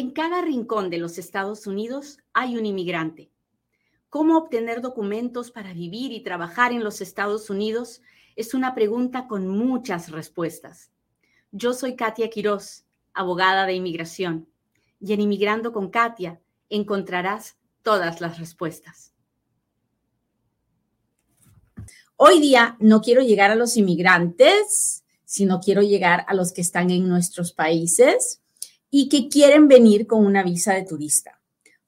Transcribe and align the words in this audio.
En 0.00 0.12
cada 0.12 0.40
rincón 0.40 0.88
de 0.88 0.96
los 0.96 1.18
Estados 1.18 1.66
Unidos 1.66 2.16
hay 2.32 2.56
un 2.56 2.64
inmigrante. 2.64 3.30
¿Cómo 4.08 4.38
obtener 4.38 4.80
documentos 4.80 5.50
para 5.50 5.74
vivir 5.74 6.10
y 6.12 6.22
trabajar 6.22 6.72
en 6.72 6.82
los 6.82 7.02
Estados 7.02 7.50
Unidos? 7.50 8.00
Es 8.34 8.54
una 8.54 8.74
pregunta 8.74 9.28
con 9.28 9.46
muchas 9.46 10.10
respuestas. 10.10 10.90
Yo 11.52 11.74
soy 11.74 11.96
Katia 11.96 12.30
Quiroz, 12.30 12.86
abogada 13.12 13.66
de 13.66 13.74
inmigración, 13.74 14.48
y 15.00 15.12
en 15.12 15.20
Inmigrando 15.20 15.70
con 15.70 15.90
Katia 15.90 16.40
encontrarás 16.70 17.58
todas 17.82 18.22
las 18.22 18.38
respuestas. 18.38 19.12
Hoy 22.16 22.40
día 22.40 22.74
no 22.80 23.02
quiero 23.02 23.20
llegar 23.20 23.50
a 23.50 23.54
los 23.54 23.76
inmigrantes, 23.76 25.04
sino 25.26 25.60
quiero 25.60 25.82
llegar 25.82 26.24
a 26.26 26.32
los 26.32 26.52
que 26.54 26.62
están 26.62 26.90
en 26.90 27.06
nuestros 27.06 27.52
países 27.52 28.40
y 28.90 29.08
que 29.08 29.28
quieren 29.28 29.68
venir 29.68 30.06
con 30.06 30.24
una 30.24 30.42
visa 30.42 30.74
de 30.74 30.84
turista 30.84 31.40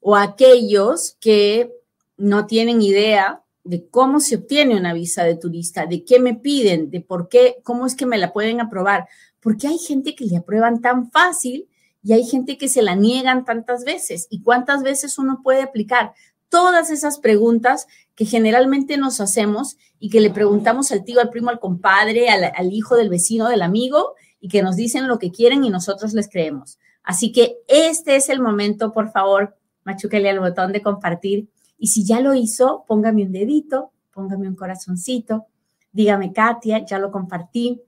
o 0.03 0.17
aquellos 0.17 1.17
que 1.21 1.73
no 2.17 2.47
tienen 2.47 2.83
idea 2.83 3.43
de 3.65 3.89
cómo 3.89 4.19
se 4.19 4.37
obtiene 4.37 4.77
una 4.77 4.93
visa 4.93 5.23
de 5.23 5.37
turista, 5.37 5.87
de 5.87 6.05
qué 6.05 6.19
me 6.19 6.35
piden, 6.35 6.91
de 6.91 7.01
por 7.01 7.29
qué, 7.29 7.59
cómo 7.63 7.87
es 7.87 7.95
que 7.95 8.05
me 8.05 8.19
la 8.19 8.33
pueden 8.33 8.61
aprobar, 8.61 9.09
porque 9.41 9.69
hay 9.69 9.79
gente 9.79 10.17
que 10.17 10.25
le 10.25 10.37
aprueban 10.37 10.81
tan 10.81 11.11
fácil 11.11 11.69
y 12.03 12.13
hay 12.13 12.25
gente 12.25 12.59
que 12.59 12.69
se 12.69 12.83
la 12.83 12.97
niegan 12.97 13.45
tantas 13.45 13.85
veces. 13.85 14.27
¿Y 14.29 14.43
cuántas 14.43 14.83
veces 14.83 15.19
uno 15.19 15.41
puede 15.43 15.63
aplicar? 15.63 16.13
Todas 16.49 16.91
esas 16.91 17.19
preguntas 17.19 17.87
que 18.17 18.25
generalmente 18.25 18.97
nos 18.97 19.21
hacemos 19.21 19.77
y 20.01 20.11
que 20.11 20.21
le 20.21 20.31
preguntamos 20.31 20.91
al 20.91 21.05
tío, 21.05 21.21
al 21.21 21.31
primo, 21.31 21.51
al 21.51 21.61
compadre, 21.61 22.29
al, 22.29 22.53
al 22.55 22.73
hijo 22.73 22.97
del 22.97 23.09
vecino, 23.09 23.49
del 23.49 23.63
amigo, 23.63 24.15
y 24.41 24.49
que 24.49 24.63
nos 24.63 24.75
dicen 24.75 25.07
lo 25.07 25.21
que 25.21 25.31
quieren 25.31 25.63
y 25.63 25.71
nosotros 25.71 26.13
les 26.13 26.29
creemos. 26.29 26.79
Así 27.03 27.33
que 27.33 27.59
este 27.69 28.17
es 28.17 28.29
el 28.29 28.41
momento, 28.41 28.93
por 28.93 29.11
favor, 29.11 29.57
machúquele 29.85 30.31
al 30.31 30.41
botón 30.41 30.73
de 30.73 30.83
compartir. 30.83 31.49
Y 31.79 31.89
si 31.89 32.05
ya 32.05 32.21
lo 32.21 32.35
hizo, 32.35 32.85
póngame 32.87 33.25
un 33.25 33.33
dedito, 33.33 33.93
póngame 34.13 34.49
un 34.49 34.55
corazoncito, 34.55 35.47
dígame, 35.91 36.33
Katia, 36.33 36.85
ya 36.85 36.99
lo 36.99 37.11
compartí. 37.11 37.83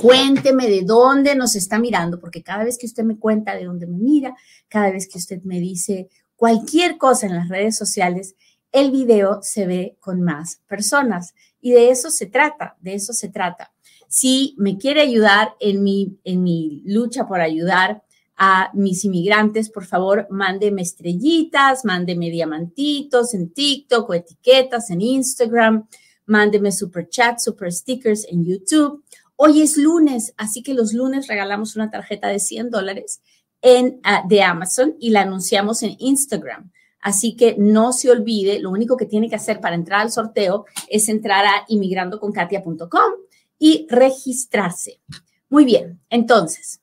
Cuénteme 0.00 0.68
de 0.68 0.82
dónde 0.82 1.34
nos 1.34 1.56
está 1.56 1.78
mirando, 1.78 2.20
porque 2.20 2.42
cada 2.42 2.64
vez 2.64 2.78
que 2.78 2.86
usted 2.86 3.04
me 3.04 3.18
cuenta 3.18 3.54
de 3.54 3.64
dónde 3.64 3.86
me 3.86 3.98
mira, 3.98 4.36
cada 4.68 4.90
vez 4.90 5.08
que 5.08 5.18
usted 5.18 5.42
me 5.42 5.58
dice 5.60 6.08
cualquier 6.36 6.98
cosa 6.98 7.26
en 7.26 7.34
las 7.34 7.48
redes 7.48 7.76
sociales, 7.76 8.34
el 8.72 8.90
video 8.90 9.40
se 9.42 9.66
ve 9.66 9.96
con 10.00 10.22
más 10.22 10.60
personas. 10.66 11.34
Y 11.60 11.72
de 11.72 11.90
eso 11.90 12.10
se 12.10 12.26
trata, 12.26 12.76
de 12.80 12.94
eso 12.94 13.12
se 13.12 13.28
trata. 13.28 13.72
Si 14.08 14.54
me 14.58 14.78
quiere 14.78 15.00
ayudar 15.00 15.54
en 15.58 15.82
mi, 15.82 16.18
en 16.24 16.42
mi 16.42 16.82
lucha 16.84 17.26
por 17.26 17.40
ayudar 17.40 18.02
a 18.36 18.70
mis 18.74 19.04
inmigrantes, 19.04 19.70
por 19.70 19.86
favor, 19.86 20.26
mándeme 20.30 20.82
estrellitas, 20.82 21.84
mándeme 21.84 22.30
diamantitos 22.30 23.32
en 23.34 23.50
TikTok 23.50 24.10
o 24.10 24.14
etiquetas 24.14 24.90
en 24.90 25.00
Instagram, 25.00 25.88
mándeme 26.26 26.70
super 26.70 27.08
chat, 27.08 27.38
super 27.38 27.72
stickers 27.72 28.26
en 28.28 28.44
YouTube. 28.44 29.02
Hoy 29.36 29.62
es 29.62 29.76
lunes, 29.76 30.34
así 30.36 30.62
que 30.62 30.74
los 30.74 30.92
lunes 30.92 31.28
regalamos 31.28 31.76
una 31.76 31.90
tarjeta 31.90 32.28
de 32.28 32.38
100 32.38 32.70
dólares 32.70 33.22
en, 33.62 34.00
uh, 34.04 34.28
de 34.28 34.42
Amazon 34.42 34.96
y 35.00 35.10
la 35.10 35.22
anunciamos 35.22 35.82
en 35.82 35.96
Instagram. 35.98 36.70
Así 37.00 37.36
que 37.36 37.54
no 37.58 37.92
se 37.92 38.10
olvide, 38.10 38.58
lo 38.58 38.70
único 38.70 38.96
que 38.96 39.06
tiene 39.06 39.28
que 39.28 39.36
hacer 39.36 39.60
para 39.60 39.76
entrar 39.76 40.00
al 40.00 40.10
sorteo 40.10 40.66
es 40.88 41.08
entrar 41.08 41.46
a 41.46 41.64
inmigrandoconkatia.com 41.68 43.12
y 43.58 43.86
registrarse. 43.88 45.00
Muy 45.48 45.64
bien, 45.64 46.00
entonces, 46.10 46.80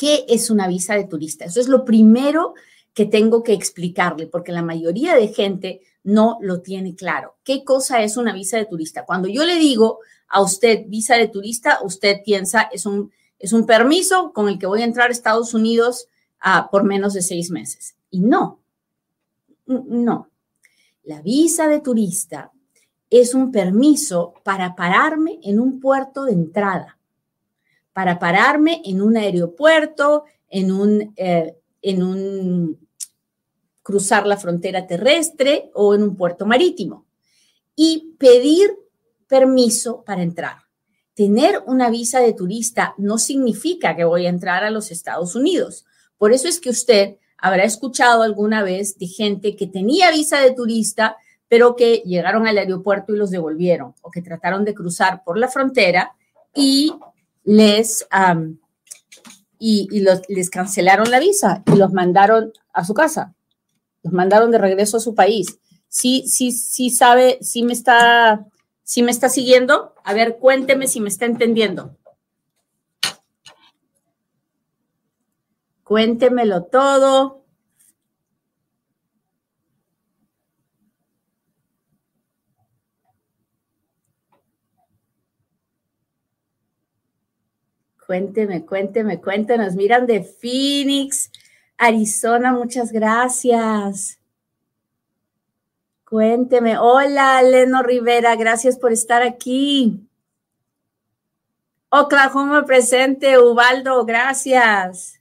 ¿Qué 0.00 0.24
es 0.30 0.48
una 0.48 0.66
visa 0.66 0.94
de 0.94 1.04
turista? 1.04 1.44
Eso 1.44 1.60
es 1.60 1.68
lo 1.68 1.84
primero 1.84 2.54
que 2.94 3.04
tengo 3.04 3.42
que 3.42 3.52
explicarle, 3.52 4.26
porque 4.26 4.50
la 4.50 4.62
mayoría 4.62 5.14
de 5.14 5.28
gente 5.28 5.82
no 6.04 6.38
lo 6.40 6.62
tiene 6.62 6.94
claro. 6.94 7.36
¿Qué 7.44 7.64
cosa 7.64 8.02
es 8.02 8.16
una 8.16 8.32
visa 8.32 8.56
de 8.56 8.64
turista? 8.64 9.04
Cuando 9.04 9.28
yo 9.28 9.44
le 9.44 9.56
digo 9.56 9.98
a 10.28 10.40
usted 10.40 10.86
visa 10.86 11.16
de 11.16 11.28
turista, 11.28 11.80
usted 11.84 12.22
piensa 12.24 12.62
es 12.72 12.86
un, 12.86 13.12
es 13.38 13.52
un 13.52 13.66
permiso 13.66 14.32
con 14.32 14.48
el 14.48 14.58
que 14.58 14.64
voy 14.64 14.80
a 14.80 14.86
entrar 14.86 15.10
a 15.10 15.12
Estados 15.12 15.52
Unidos 15.52 16.06
uh, 16.42 16.70
por 16.70 16.84
menos 16.84 17.12
de 17.12 17.20
seis 17.20 17.50
meses. 17.50 17.94
Y 18.10 18.20
no, 18.20 18.58
no. 19.66 20.30
La 21.02 21.20
visa 21.20 21.68
de 21.68 21.80
turista 21.80 22.50
es 23.10 23.34
un 23.34 23.52
permiso 23.52 24.32
para 24.44 24.74
pararme 24.74 25.40
en 25.42 25.60
un 25.60 25.78
puerto 25.78 26.24
de 26.24 26.32
entrada 26.32 26.96
para 28.00 28.18
pararme 28.18 28.80
en 28.86 29.02
un 29.02 29.18
aeropuerto, 29.18 30.24
en 30.48 30.72
un, 30.72 31.12
eh, 31.16 31.54
en 31.82 32.02
un 32.02 32.88
cruzar 33.82 34.26
la 34.26 34.38
frontera 34.38 34.86
terrestre 34.86 35.70
o 35.74 35.94
en 35.94 36.02
un 36.02 36.16
puerto 36.16 36.46
marítimo 36.46 37.04
y 37.76 38.14
pedir 38.18 38.70
permiso 39.28 40.02
para 40.02 40.22
entrar. 40.22 40.62
Tener 41.12 41.62
una 41.66 41.90
visa 41.90 42.20
de 42.20 42.32
turista 42.32 42.94
no 42.96 43.18
significa 43.18 43.94
que 43.94 44.04
voy 44.04 44.24
a 44.24 44.30
entrar 44.30 44.64
a 44.64 44.70
los 44.70 44.90
Estados 44.90 45.34
Unidos. 45.34 45.84
Por 46.16 46.32
eso 46.32 46.48
es 46.48 46.58
que 46.58 46.70
usted 46.70 47.18
habrá 47.36 47.64
escuchado 47.64 48.22
alguna 48.22 48.62
vez 48.62 48.96
de 48.96 49.08
gente 49.08 49.56
que 49.56 49.66
tenía 49.66 50.10
visa 50.10 50.40
de 50.40 50.52
turista, 50.52 51.18
pero 51.48 51.76
que 51.76 51.96
llegaron 52.06 52.46
al 52.46 52.56
aeropuerto 52.56 53.12
y 53.12 53.18
los 53.18 53.30
devolvieron, 53.30 53.94
o 54.00 54.10
que 54.10 54.22
trataron 54.22 54.64
de 54.64 54.72
cruzar 54.72 55.22
por 55.22 55.36
la 55.36 55.48
frontera 55.48 56.14
y 56.54 56.94
les, 57.44 58.06
y, 59.58 60.00
los, 60.00 60.22
les 60.28 60.50
cancelaron 60.50 61.10
la 61.10 61.20
visa 61.20 61.62
y 61.66 61.76
los 61.76 61.92
mandaron 61.92 62.52
a 62.72 62.84
su 62.84 62.94
casa, 62.94 63.34
los 64.02 64.12
mandaron 64.12 64.50
de 64.50 64.58
regreso 64.58 64.96
a 64.96 65.00
su 65.00 65.14
país. 65.14 65.58
Sí, 65.88 66.24
sí, 66.28 66.52
sí 66.52 66.90
sabe, 66.90 67.38
sí 67.40 67.62
me 67.62 67.72
está, 67.72 68.46
sí 68.84 69.02
me 69.02 69.10
está 69.10 69.28
siguiendo. 69.28 69.94
A 70.04 70.14
ver, 70.14 70.38
cuénteme 70.38 70.86
si 70.86 71.00
me 71.00 71.08
está 71.08 71.26
entendiendo. 71.26 71.96
Cuéntemelo 75.82 76.62
todo. 76.64 77.39
Cuénteme, 88.10 88.66
cuénteme, 88.66 89.20
cuéntenos. 89.20 89.76
Miran 89.76 90.04
de 90.04 90.24
Phoenix, 90.24 91.30
Arizona, 91.78 92.52
muchas 92.52 92.90
gracias. 92.90 94.18
Cuénteme. 96.04 96.76
Hola, 96.76 97.40
Leno 97.40 97.84
Rivera, 97.84 98.34
gracias 98.34 98.76
por 98.76 98.90
estar 98.90 99.22
aquí. 99.22 100.08
Oklahoma 101.88 102.64
presente, 102.64 103.38
Ubaldo, 103.38 104.04
gracias. 104.04 105.20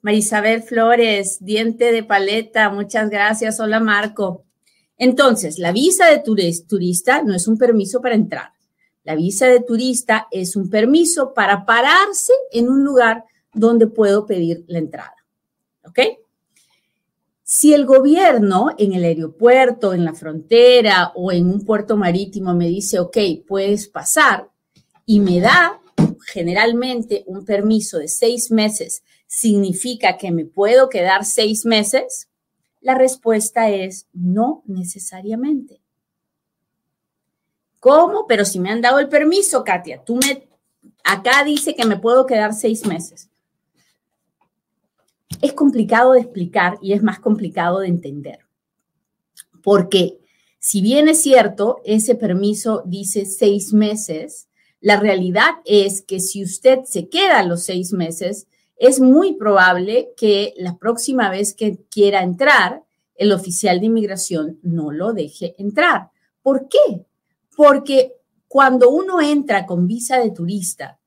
Marisabel 0.00 0.64
Flores, 0.64 1.38
diente 1.38 1.92
de 1.92 2.02
paleta, 2.02 2.68
muchas 2.68 3.10
gracias. 3.10 3.60
Hola, 3.60 3.78
Marco. 3.78 4.44
Entonces, 4.96 5.60
la 5.60 5.70
visa 5.70 6.06
de 6.06 6.18
turista 6.18 7.22
no 7.22 7.32
es 7.32 7.46
un 7.46 7.56
permiso 7.56 8.00
para 8.00 8.16
entrar. 8.16 8.57
La 9.08 9.14
visa 9.14 9.46
de 9.46 9.60
turista 9.60 10.28
es 10.30 10.54
un 10.54 10.68
permiso 10.68 11.32
para 11.32 11.64
pararse 11.64 12.34
en 12.52 12.68
un 12.68 12.84
lugar 12.84 13.24
donde 13.54 13.86
puedo 13.86 14.26
pedir 14.26 14.66
la 14.68 14.80
entrada. 14.80 15.14
¿Ok? 15.86 15.98
Si 17.42 17.72
el 17.72 17.86
gobierno 17.86 18.68
en 18.76 18.92
el 18.92 19.04
aeropuerto, 19.04 19.94
en 19.94 20.04
la 20.04 20.12
frontera 20.12 21.12
o 21.14 21.32
en 21.32 21.46
un 21.46 21.64
puerto 21.64 21.96
marítimo 21.96 22.52
me 22.52 22.68
dice, 22.68 22.98
ok, 22.98 23.16
puedes 23.46 23.88
pasar 23.88 24.50
y 25.06 25.20
me 25.20 25.40
da 25.40 25.80
generalmente 26.26 27.24
un 27.28 27.46
permiso 27.46 27.96
de 27.96 28.08
seis 28.08 28.50
meses, 28.50 29.02
significa 29.26 30.18
que 30.18 30.30
me 30.30 30.44
puedo 30.44 30.90
quedar 30.90 31.24
seis 31.24 31.64
meses, 31.64 32.28
la 32.82 32.94
respuesta 32.94 33.70
es 33.70 34.06
no 34.12 34.62
necesariamente. 34.66 35.80
¿Cómo? 37.80 38.26
Pero 38.26 38.44
si 38.44 38.58
me 38.58 38.70
han 38.70 38.80
dado 38.80 38.98
el 38.98 39.08
permiso, 39.08 39.64
Katia, 39.64 40.02
tú 40.04 40.16
me, 40.16 40.48
acá 41.04 41.44
dice 41.44 41.74
que 41.74 41.86
me 41.86 41.96
puedo 41.96 42.26
quedar 42.26 42.54
seis 42.54 42.86
meses. 42.86 43.28
Es 45.40 45.52
complicado 45.52 46.12
de 46.12 46.20
explicar 46.20 46.78
y 46.82 46.92
es 46.92 47.02
más 47.02 47.20
complicado 47.20 47.80
de 47.80 47.88
entender. 47.88 48.40
Porque 49.62 50.18
si 50.58 50.82
bien 50.82 51.08
es 51.08 51.22
cierto, 51.22 51.80
ese 51.84 52.14
permiso 52.14 52.82
dice 52.84 53.26
seis 53.26 53.72
meses, 53.72 54.48
la 54.80 54.98
realidad 54.98 55.56
es 55.64 56.02
que 56.02 56.20
si 56.20 56.42
usted 56.42 56.80
se 56.84 57.08
queda 57.08 57.42
los 57.42 57.64
seis 57.64 57.92
meses, 57.92 58.46
es 58.76 59.00
muy 59.00 59.34
probable 59.34 60.12
que 60.16 60.54
la 60.56 60.76
próxima 60.78 61.30
vez 61.30 61.54
que 61.54 61.78
quiera 61.90 62.22
entrar, 62.22 62.84
el 63.16 63.32
oficial 63.32 63.80
de 63.80 63.86
inmigración 63.86 64.58
no 64.62 64.92
lo 64.92 65.12
deje 65.12 65.54
entrar. 65.58 66.10
¿Por 66.42 66.68
qué? 66.68 67.04
Porque 67.58 68.12
cuando 68.46 68.88
uno 68.88 69.20
entra 69.20 69.66
con 69.66 69.88
visa 69.88 70.20
de 70.20 70.30
turista, 70.30 71.00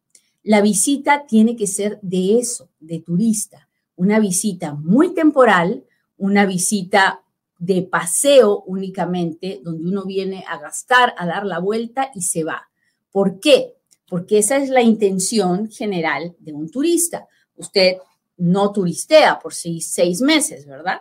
la 0.43 0.59
visita 0.59 1.25
tiene 1.25 1.55
que 1.55 1.65
ser 1.65 1.97
de 2.01 2.39
eso, 2.39 2.69
de 2.77 2.99
turista. 2.99 3.69
una 3.95 4.19
visita 4.19 4.73
muy 4.73 5.13
temporal, 5.13 5.85
una 6.17 6.45
visita 6.45 7.23
de 7.57 7.83
paseo 7.83 8.63
únicamente, 8.67 9.61
donde 9.63 9.87
uno 9.87 10.03
viene 10.03 10.43
a 10.45 10.57
gastar, 10.57 11.13
a 11.17 11.25
dar 11.25 11.45
la 11.45 11.59
vuelta 11.59 12.11
y 12.13 12.23
se 12.23 12.43
va. 12.43 12.69
¿Por 13.11 13.39
qué? 13.39 13.77
Porque 14.09 14.39
esa 14.39 14.57
es 14.57 14.67
la 14.67 14.81
intención 14.81 15.69
general 15.69 16.35
de 16.39 16.51
un 16.51 16.69
turista. 16.69 17.29
Usted 17.55 17.95
no 18.35 18.73
turistea 18.73 19.39
por 19.39 19.53
seis, 19.53 20.19
meses, 20.19 20.65
¿verdad? 20.65 20.99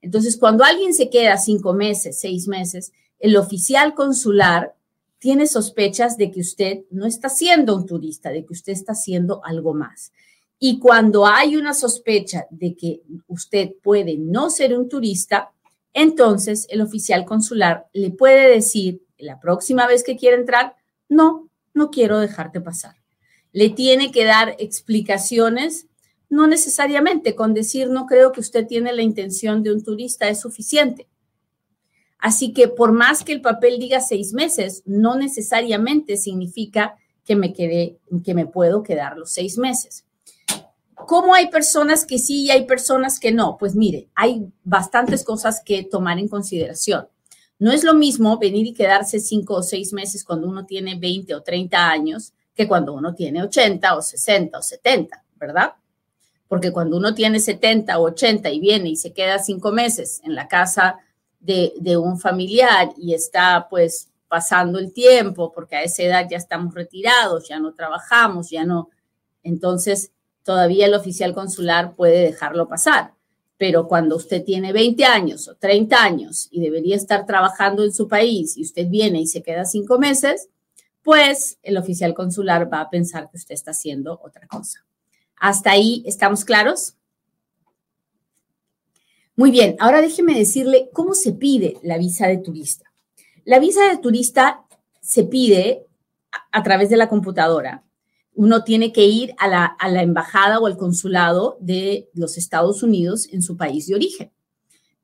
Entonces, 0.00 0.36
cuando 0.36 0.62
alguien 0.62 0.94
se 0.94 1.10
queda 1.10 1.38
cinco 1.38 1.72
meses, 1.72 2.20
seis 2.20 2.46
meses, 2.46 2.92
el 3.18 3.36
oficial 3.36 3.94
consular 3.94 4.76
tiene 5.22 5.46
sospechas 5.46 6.16
de 6.16 6.32
que 6.32 6.40
usted 6.40 6.80
no 6.90 7.06
está 7.06 7.28
siendo 7.28 7.76
un 7.76 7.86
turista, 7.86 8.30
de 8.30 8.44
que 8.44 8.52
usted 8.54 8.72
está 8.72 8.90
haciendo 8.90 9.40
algo 9.44 9.72
más. 9.72 10.10
Y 10.58 10.80
cuando 10.80 11.26
hay 11.26 11.54
una 11.54 11.74
sospecha 11.74 12.46
de 12.50 12.74
que 12.74 13.02
usted 13.28 13.70
puede 13.84 14.16
no 14.18 14.50
ser 14.50 14.76
un 14.76 14.88
turista, 14.88 15.52
entonces 15.94 16.66
el 16.70 16.80
oficial 16.80 17.24
consular 17.24 17.86
le 17.92 18.10
puede 18.10 18.52
decir 18.52 19.02
la 19.16 19.38
próxima 19.38 19.86
vez 19.86 20.02
que 20.02 20.16
quiera 20.16 20.36
entrar, 20.36 20.74
no, 21.08 21.48
no 21.72 21.92
quiero 21.92 22.18
dejarte 22.18 22.60
pasar. 22.60 22.96
Le 23.52 23.70
tiene 23.70 24.10
que 24.10 24.24
dar 24.24 24.56
explicaciones, 24.58 25.86
no 26.30 26.48
necesariamente 26.48 27.36
con 27.36 27.54
decir 27.54 27.90
no 27.90 28.06
creo 28.06 28.32
que 28.32 28.40
usted 28.40 28.66
tiene 28.66 28.92
la 28.92 29.02
intención 29.02 29.62
de 29.62 29.72
un 29.72 29.84
turista 29.84 30.28
es 30.28 30.40
suficiente. 30.40 31.06
Así 32.22 32.52
que 32.52 32.68
por 32.68 32.92
más 32.92 33.24
que 33.24 33.32
el 33.32 33.40
papel 33.40 33.80
diga 33.80 34.00
seis 34.00 34.32
meses, 34.32 34.84
no 34.86 35.16
necesariamente 35.16 36.16
significa 36.16 36.94
que 37.24 37.34
me 37.34 37.52
quede, 37.52 37.98
que 38.24 38.32
me 38.32 38.46
puedo 38.46 38.84
quedar 38.84 39.18
los 39.18 39.32
seis 39.32 39.58
meses. 39.58 40.04
¿Cómo 40.94 41.34
hay 41.34 41.48
personas 41.48 42.06
que 42.06 42.20
sí 42.20 42.44
y 42.44 42.50
hay 42.52 42.64
personas 42.64 43.18
que 43.18 43.32
no? 43.32 43.56
Pues 43.58 43.74
mire, 43.74 44.08
hay 44.14 44.46
bastantes 44.62 45.24
cosas 45.24 45.60
que 45.64 45.82
tomar 45.82 46.20
en 46.20 46.28
consideración. 46.28 47.08
No 47.58 47.72
es 47.72 47.82
lo 47.82 47.92
mismo 47.92 48.38
venir 48.38 48.68
y 48.68 48.72
quedarse 48.72 49.18
cinco 49.18 49.54
o 49.56 49.62
seis 49.64 49.92
meses 49.92 50.22
cuando 50.22 50.46
uno 50.46 50.64
tiene 50.64 50.94
20 50.94 51.34
o 51.34 51.42
30 51.42 51.90
años 51.90 52.34
que 52.54 52.68
cuando 52.68 52.94
uno 52.94 53.16
tiene 53.16 53.42
80 53.42 53.96
o 53.96 54.00
60 54.00 54.58
o 54.58 54.62
70, 54.62 55.24
¿verdad? 55.34 55.72
Porque 56.46 56.70
cuando 56.70 56.98
uno 56.98 57.16
tiene 57.16 57.40
70 57.40 57.98
o 57.98 58.04
80 58.04 58.48
y 58.50 58.60
viene 58.60 58.90
y 58.90 58.96
se 58.96 59.12
queda 59.12 59.40
cinco 59.40 59.72
meses 59.72 60.20
en 60.22 60.36
la 60.36 60.46
casa 60.46 61.00
de, 61.42 61.96
un 61.96 62.18
familiar 62.18 62.90
y 62.96 63.14
está 63.14 63.66
pues 63.68 64.08
pasando 64.28 64.78
el 64.78 64.92
tiempo, 64.92 65.52
porque 65.52 65.76
a 65.76 65.82
esa 65.82 66.02
edad 66.04 66.26
ya 66.30 66.38
estamos 66.38 66.74
retirados, 66.74 67.48
ya 67.48 67.58
no 67.58 67.74
trabajamos, 67.74 68.48
ya 68.48 68.64
no, 68.64 68.88
entonces 69.42 70.12
todavía 70.42 70.86
el 70.86 70.94
oficial 70.94 71.34
consular 71.34 71.94
puede 71.94 72.20
dejarlo 72.24 72.68
pasar. 72.68 73.12
Pero 73.58 73.86
cuando 73.86 74.16
usted 74.16 74.42
tiene 74.42 74.72
20 74.72 75.04
años 75.04 75.46
o 75.46 75.54
30 75.54 76.02
años 76.02 76.48
y 76.50 76.60
debería 76.60 76.96
estar 76.96 77.26
trabajando 77.26 77.84
en 77.84 77.92
su 77.92 78.08
país 78.08 78.56
y 78.56 78.62
usted 78.62 78.88
viene 78.88 79.20
y 79.20 79.26
se 79.26 79.42
queda 79.42 79.64
cinco 79.64 79.98
meses, 79.98 80.48
pues 81.02 81.58
el 81.62 81.76
oficial 81.76 82.14
consular 82.14 82.72
va 82.72 82.80
a 82.80 82.90
pensar 82.90 83.28
que 83.30 83.36
usted 83.36 83.54
está 83.54 83.72
haciendo 83.72 84.20
otra 84.24 84.46
cosa. 84.48 84.84
¿Hasta 85.36 85.72
ahí 85.72 86.02
estamos 86.06 86.44
claros? 86.44 86.96
Muy 89.36 89.50
bien, 89.50 89.76
ahora 89.78 90.02
déjeme 90.02 90.38
decirle 90.38 90.90
cómo 90.92 91.14
se 91.14 91.32
pide 91.32 91.78
la 91.82 91.98
visa 91.98 92.26
de 92.26 92.38
turista. 92.38 92.92
La 93.44 93.58
visa 93.58 93.88
de 93.88 93.98
turista 93.98 94.64
se 95.00 95.24
pide 95.24 95.86
a, 96.50 96.62
través 96.62 96.90
de 96.90 96.96
la 96.96 97.08
computadora 97.08 97.84
uno 98.34 98.64
tiene 98.64 98.92
que 98.92 99.04
ir 99.04 99.34
a 99.38 99.48
la, 99.48 100.02
embajada 100.02 100.58
o 100.58 100.66
al 100.66 100.76
consulado 100.76 101.58
de 101.60 102.08
los 102.14 102.38
Estados 102.38 102.82
Unidos 102.82 103.28
en 103.30 103.42
su 103.42 103.56
país 103.56 103.86
de 103.86 103.94
origen. 103.94 104.32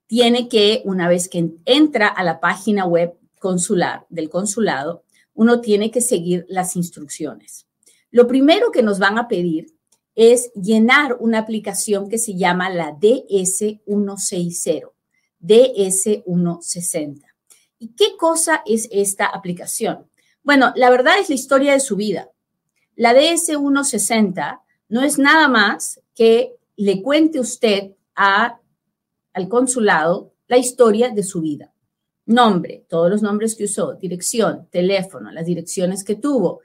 Tiene 0.06 0.48
que, 0.48 0.82
una 0.84 1.08
vez 1.08 1.28
que 1.28 1.50
entra 1.66 2.08
a 2.08 2.24
la 2.24 2.40
página 2.40 2.86
web 2.86 3.14
consular 3.38 4.06
del 4.08 4.30
consulado, 4.30 5.04
uno 5.34 5.60
tiene 5.60 5.90
que 5.90 6.00
seguir 6.00 6.46
las 6.48 6.74
instrucciones. 6.76 7.66
Lo 8.10 8.26
primero 8.26 8.70
que 8.70 8.82
nos 8.82 8.98
van 8.98 9.18
a 9.18 9.28
pedir 9.28 9.66
es 10.20 10.52
llenar 10.54 11.16
una 11.20 11.38
aplicación 11.38 12.08
que 12.08 12.18
se 12.18 12.34
llama 12.34 12.68
la 12.70 12.90
DS160, 12.90 14.90
DS160. 15.40 17.22
¿Y 17.78 17.94
qué 17.94 18.16
cosa 18.16 18.64
es 18.66 18.88
esta 18.90 19.26
aplicación? 19.26 20.10
Bueno, 20.42 20.72
la 20.74 20.90
verdad 20.90 21.20
es 21.20 21.28
la 21.28 21.36
historia 21.36 21.72
de 21.72 21.78
su 21.78 21.94
vida. 21.94 22.32
La 22.96 23.14
DS160 23.14 24.60
no 24.88 25.02
es 25.02 25.20
nada 25.20 25.46
más 25.46 26.00
que 26.16 26.56
le 26.74 27.00
cuente 27.00 27.38
usted 27.38 27.92
a, 28.16 28.58
al 29.32 29.48
consulado 29.48 30.32
la 30.48 30.58
historia 30.58 31.10
de 31.10 31.22
su 31.22 31.42
vida. 31.42 31.72
Nombre, 32.26 32.86
todos 32.88 33.08
los 33.08 33.22
nombres 33.22 33.54
que 33.54 33.66
usó, 33.66 33.94
dirección, 33.94 34.66
teléfono, 34.68 35.30
las 35.30 35.46
direcciones 35.46 36.02
que 36.02 36.16
tuvo, 36.16 36.62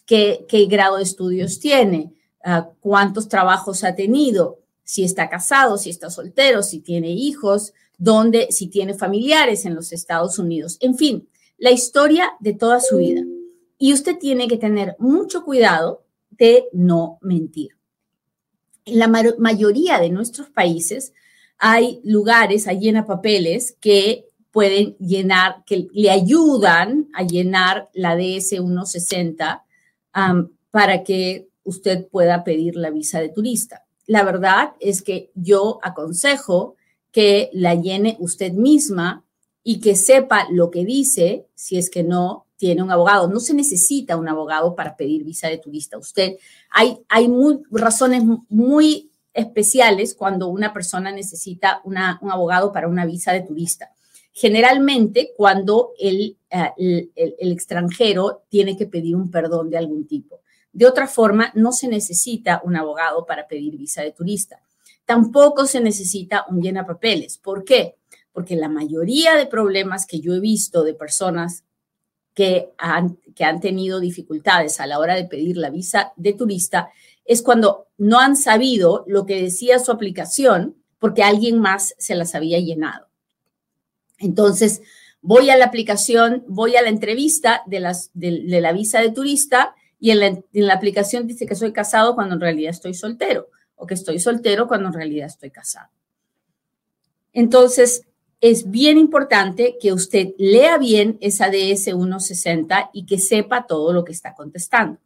qué, 0.00 0.46
grado 0.68 0.96
de 0.96 1.02
estudios 1.02 1.60
tiene, 1.60 2.12
ah, 2.44 2.70
cuántos 2.80 3.28
trabajos 3.28 3.84
ha 3.84 3.94
tenido, 3.94 4.60
si 4.82 5.04
está 5.04 5.28
casado, 5.28 5.78
si 5.78 5.90
está 5.90 6.10
soltero, 6.10 6.62
si 6.62 6.80
tiene 6.80 7.10
hijos, 7.10 7.72
dónde, 7.96 8.48
si 8.50 8.68
tiene 8.68 8.94
familiares 8.94 9.64
en 9.64 9.74
los 9.74 9.92
Estados 9.92 10.38
Unidos. 10.38 10.76
En 10.80 10.96
fin, 10.96 11.28
la 11.58 11.70
historia 11.70 12.32
de 12.40 12.52
toda 12.52 12.80
su 12.80 12.98
vida. 12.98 13.22
Y 13.78 13.92
usted 13.92 14.18
tiene 14.18 14.48
que 14.48 14.56
tener 14.56 14.96
mucho 14.98 15.44
cuidado 15.44 16.04
de 16.30 16.68
no 16.72 17.18
mentir. 17.22 17.70
En 18.84 18.98
la 18.98 19.08
mayoría 19.08 19.98
de 19.98 20.10
nuestros 20.10 20.50
países 20.50 21.12
hay 21.58 22.00
lugares, 22.04 22.66
hay 22.66 22.92
papeles 23.06 23.76
que 23.80 24.26
pueden 24.50 24.96
llenar, 24.98 25.64
que 25.64 25.88
le 25.92 26.10
ayudan 26.10 27.08
a 27.14 27.22
llenar 27.22 27.90
la 27.92 28.14
DS-160 30.14 30.50
para 30.70 31.04
que 31.04 31.48
usted 31.62 32.08
pueda 32.08 32.42
pedir 32.42 32.74
la 32.74 32.90
visa 32.90 33.20
de 33.20 33.28
turista. 33.28 33.84
La 34.06 34.24
verdad 34.24 34.72
es 34.80 35.02
que 35.02 35.30
yo 35.34 35.78
aconsejo 35.82 36.74
que 37.12 37.48
la 37.52 37.76
llene 37.76 38.16
usted 38.18 38.52
misma 38.52 39.24
y 39.62 39.78
que 39.78 39.94
sepa 39.94 40.48
lo 40.50 40.72
que 40.72 40.84
dice, 40.84 41.46
si 41.54 41.78
es 41.78 41.90
que 41.90 42.02
no 42.02 42.46
tiene 42.56 42.82
un 42.82 42.90
abogado. 42.90 43.28
No 43.28 43.38
se 43.38 43.54
necesita 43.54 44.16
un 44.16 44.28
abogado 44.28 44.74
para 44.74 44.96
pedir 44.96 45.22
visa 45.22 45.48
de 45.48 45.58
turista. 45.58 45.96
Usted, 45.96 46.38
hay, 46.70 46.98
hay 47.08 47.32
razones 47.70 48.24
muy 48.48 49.12
especiales 49.32 50.14
cuando 50.14 50.48
una 50.48 50.72
persona 50.72 51.12
necesita 51.12 51.80
un 51.84 51.96
abogado 51.96 52.72
para 52.72 52.88
una 52.88 53.06
visa 53.06 53.32
de 53.32 53.42
turista. 53.42 53.90
Generalmente 54.32 55.32
cuando 55.36 55.92
el, 55.98 56.36
eh, 56.54 57.08
el, 57.16 57.50
extranjero 57.50 58.44
tiene 58.48 58.76
que 58.76 58.86
pedir 58.86 59.16
un 59.16 59.28
perdón 59.30 59.70
de 59.70 59.78
algún 59.78 60.06
tipo. 60.06 60.42
De 60.72 60.86
otra 60.86 61.08
forma, 61.08 61.50
no 61.54 61.72
se 61.72 61.88
necesita 61.88 62.60
un 62.64 62.76
abogado 62.76 63.26
para 63.26 63.48
pedir 63.48 63.76
visa 63.76 64.02
de 64.02 64.12
turista. 64.12 64.60
Tampoco 65.04 65.66
se 65.66 65.80
necesita 65.80 66.44
un 66.48 66.62
llena 66.62 66.86
papeles. 66.86 67.38
¿Por 67.38 67.64
qué? 67.64 67.96
Porque 68.32 68.54
la 68.54 68.68
mayoría 68.68 69.34
de 69.34 69.46
problemas 69.46 70.06
que 70.06 70.20
yo 70.20 70.32
he 70.32 70.40
visto 70.40 70.84
de 70.84 70.94
personas 70.94 71.64
que 72.34 72.72
han 72.78 73.60
tenido 73.60 74.00
dificultades 74.00 74.80
a 74.80 74.86
la 74.86 74.98
hora 74.98 75.14
de 75.14 75.24
pedir 75.24 75.56
la 75.56 75.70
visa 75.70 76.12
de 76.16 76.32
turista 76.32 76.90
es 77.24 77.42
cuando 77.42 77.86
no 77.96 78.18
han 78.18 78.36
sabido 78.36 79.04
lo 79.06 79.24
que 79.24 79.40
decía 79.40 79.78
su 79.78 79.92
aplicación 79.92 80.76
porque 80.98 81.22
alguien 81.22 81.58
más 81.60 81.94
se 81.98 82.14
las 82.14 82.34
había 82.34 82.58
llenado. 82.58 83.08
Entonces, 84.18 84.82
voy 85.24 85.48
a 85.48 85.56
la 85.56 85.64
aplicación, 85.64 86.44
voy 86.48 86.76
a 86.76 86.82
la 86.82 86.90
entrevista 86.90 87.62
de, 87.64 87.80
la 87.80 88.72
visa 88.72 89.00
de 89.00 89.10
turista 89.10 89.74
y 89.98 90.10
en 90.10 90.44
la, 90.52 90.74
aplicación 90.74 91.26
dice 91.26 91.46
que 91.46 91.54
soy 91.54 91.72
casado 91.72 92.14
cuando 92.14 92.34
en 92.34 92.42
realidad 92.42 92.70
estoy 92.70 92.92
soltero 92.92 93.48
o 93.74 93.86
que 93.86 93.94
estoy 93.94 94.18
soltero 94.20 94.68
cuando 94.68 94.88
en 94.88 94.92
realidad 94.92 95.26
estoy 95.26 95.50
casado. 95.50 95.88
Entonces, 97.32 98.02
es 98.42 98.70
bien 98.70 98.98
importante 98.98 99.78
que 99.80 99.94
usted 99.94 100.34
lea 100.36 100.76
bien 100.76 101.16
esa 101.22 101.48
DS 101.48 101.84
160 101.84 102.90
y 102.92 103.06
que 103.06 103.18
sepa 103.18 103.66
todo 103.66 103.94
lo 103.94 104.04
que 104.04 104.12
está 104.12 104.34
contestando. 104.34 105.00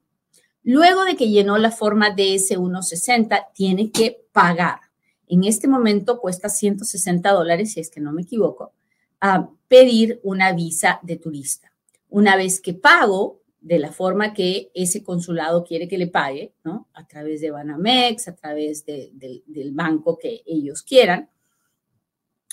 Luego 0.65 1.05
de 1.05 1.15
que 1.15 1.29
llenó 1.29 1.59
la 1.59 1.71
forma 1.71 2.11
DS 2.11 2.49
160, 2.49 3.51
tiene 3.55 3.93
que 3.93 4.21
pagar. 4.33 4.81
En 5.29 5.45
este 5.45 5.69
momento 5.69 6.19
cuesta 6.19 6.49
160 6.49 7.31
dólares, 7.31 7.73
si 7.73 7.79
es 7.79 7.89
que 7.89 8.01
no 8.01 8.13
me 8.13 8.23
equivoco, 8.23 8.73
pedir 9.69 10.19
una 10.23 10.53
visa 10.53 10.99
de 11.03 11.17
turista. 11.17 11.73
Una 12.09 12.37
vez 12.37 12.61
que 12.61 12.75
pago 12.75 13.43
de 13.61 13.79
la 13.79 13.93
forma 13.93 14.33
que 14.33 14.71
ese 14.75 15.03
consulado 15.03 15.65
quiere 15.65 15.89
que 15.89 15.99
le 15.99 16.07
pague, 16.07 16.55
¿no? 16.65 16.89
A 16.95 17.07
través 17.07 17.41
de 17.41 17.51
Banamex, 17.51 18.29
a 18.29 18.35
través 18.35 18.87
del 18.87 19.71
banco 19.73 20.17
que 20.17 20.43
ellos 20.47 20.83
quieran, 20.83 21.29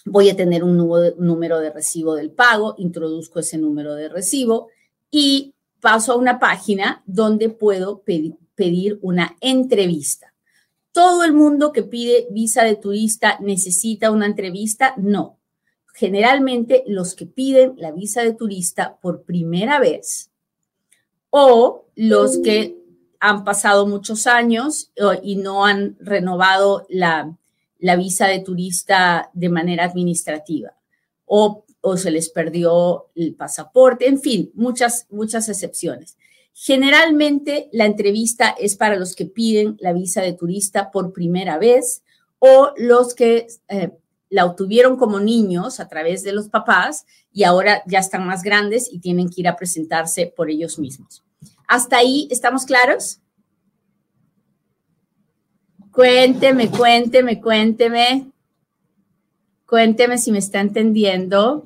voy 0.04 0.30
a 0.30 0.36
tener 0.36 0.64
un 0.64 0.78
número 0.78 1.60
de 1.60 1.72
recibo 1.72 2.16
del 2.16 2.32
pago, 2.32 2.76
introduzco 2.78 3.40
ese 3.40 3.58
número 3.58 3.96
de 3.96 4.10
recibo 4.10 4.68
y 5.10 5.56
paso 5.80 6.14
a 6.14 6.18
una 6.18 6.40
página 6.40 7.04
donde 7.06 7.50
puedo 7.50 8.04
pedir 8.04 9.00
una 9.02 9.38
entrevista. 9.42 10.34
todo 10.92 11.26
el 11.26 11.34
mundo 11.34 11.74
que 11.74 11.84
pide 11.84 12.26
visa 12.32 12.64
de 12.64 12.78
turista 12.78 13.38
necesita 13.42 14.12
una 14.12 14.28
entrevista. 14.28 14.94
No. 14.96 15.38
Generalmente 15.98 16.84
los 16.88 17.16
que 17.16 17.26
piden 17.26 17.76
la 17.78 17.94
visa 17.94 18.22
de 18.22 18.34
turista 18.34 18.98
por 19.02 19.24
primera 19.24 19.80
vez 19.80 20.30
o 21.30 21.86
los 21.96 22.40
que 22.40 22.76
han 23.22 23.46
pasado 23.46 23.88
muchos 23.88 24.28
años 24.28 24.92
y 25.24 25.38
no 25.38 25.66
han 25.66 25.96
renovado 26.02 26.86
la, 26.90 27.34
visa 27.98 28.28
de 28.28 28.40
turista 28.40 29.30
de 29.34 29.48
manera 29.48 29.86
administrativa 29.86 30.74
o, 31.24 31.64
o, 31.80 31.96
se 31.96 32.12
les 32.12 32.30
perdió 32.30 33.06
el 33.16 33.34
pasaporte, 33.34 34.08
en 34.08 34.20
fin, 34.20 34.52
muchas, 34.54 35.08
muchas 35.10 35.48
excepciones. 35.48 36.18
Generalmente 36.54 37.70
la 37.72 37.86
entrevista 37.86 38.54
es 38.60 38.76
para 38.76 38.98
los 38.98 39.16
que 39.16 39.26
piden 39.26 39.78
la 39.80 39.94
visa 39.94 40.22
de 40.22 40.34
turista 40.34 40.92
por 40.92 41.14
primera 41.14 41.58
vez 41.58 42.04
o 42.40 42.74
los 42.76 43.14
que 43.14 43.48
eh, 43.70 43.92
la 44.36 44.44
obtuvieron 44.44 44.98
como 44.98 45.22
niños 45.22 45.80
a 45.80 45.88
través 45.88 46.22
de 46.22 46.34
los 46.34 46.50
papás 46.50 47.06
y 47.32 47.46
ahora 47.46 47.82
ya 47.88 48.00
están 48.00 48.28
más 48.28 48.44
grandes 48.44 48.92
y 48.92 49.00
tienen 49.00 49.30
que 49.30 49.40
ir 49.40 49.48
a 49.48 49.56
presentarse 49.56 50.28
por 50.36 50.50
ellos 50.50 50.78
mismos. 50.78 51.24
¿Hasta 51.70 51.96
ahí 51.96 52.28
estamos 52.30 52.66
claros? 52.66 53.22
Cuénteme, 55.90 56.70
cuénteme, 56.70 57.40
cuénteme. 57.40 58.30
Cuénteme 59.66 60.18
si 60.18 60.34
me 60.34 60.40
está 60.40 60.60
entendiendo. 60.60 61.64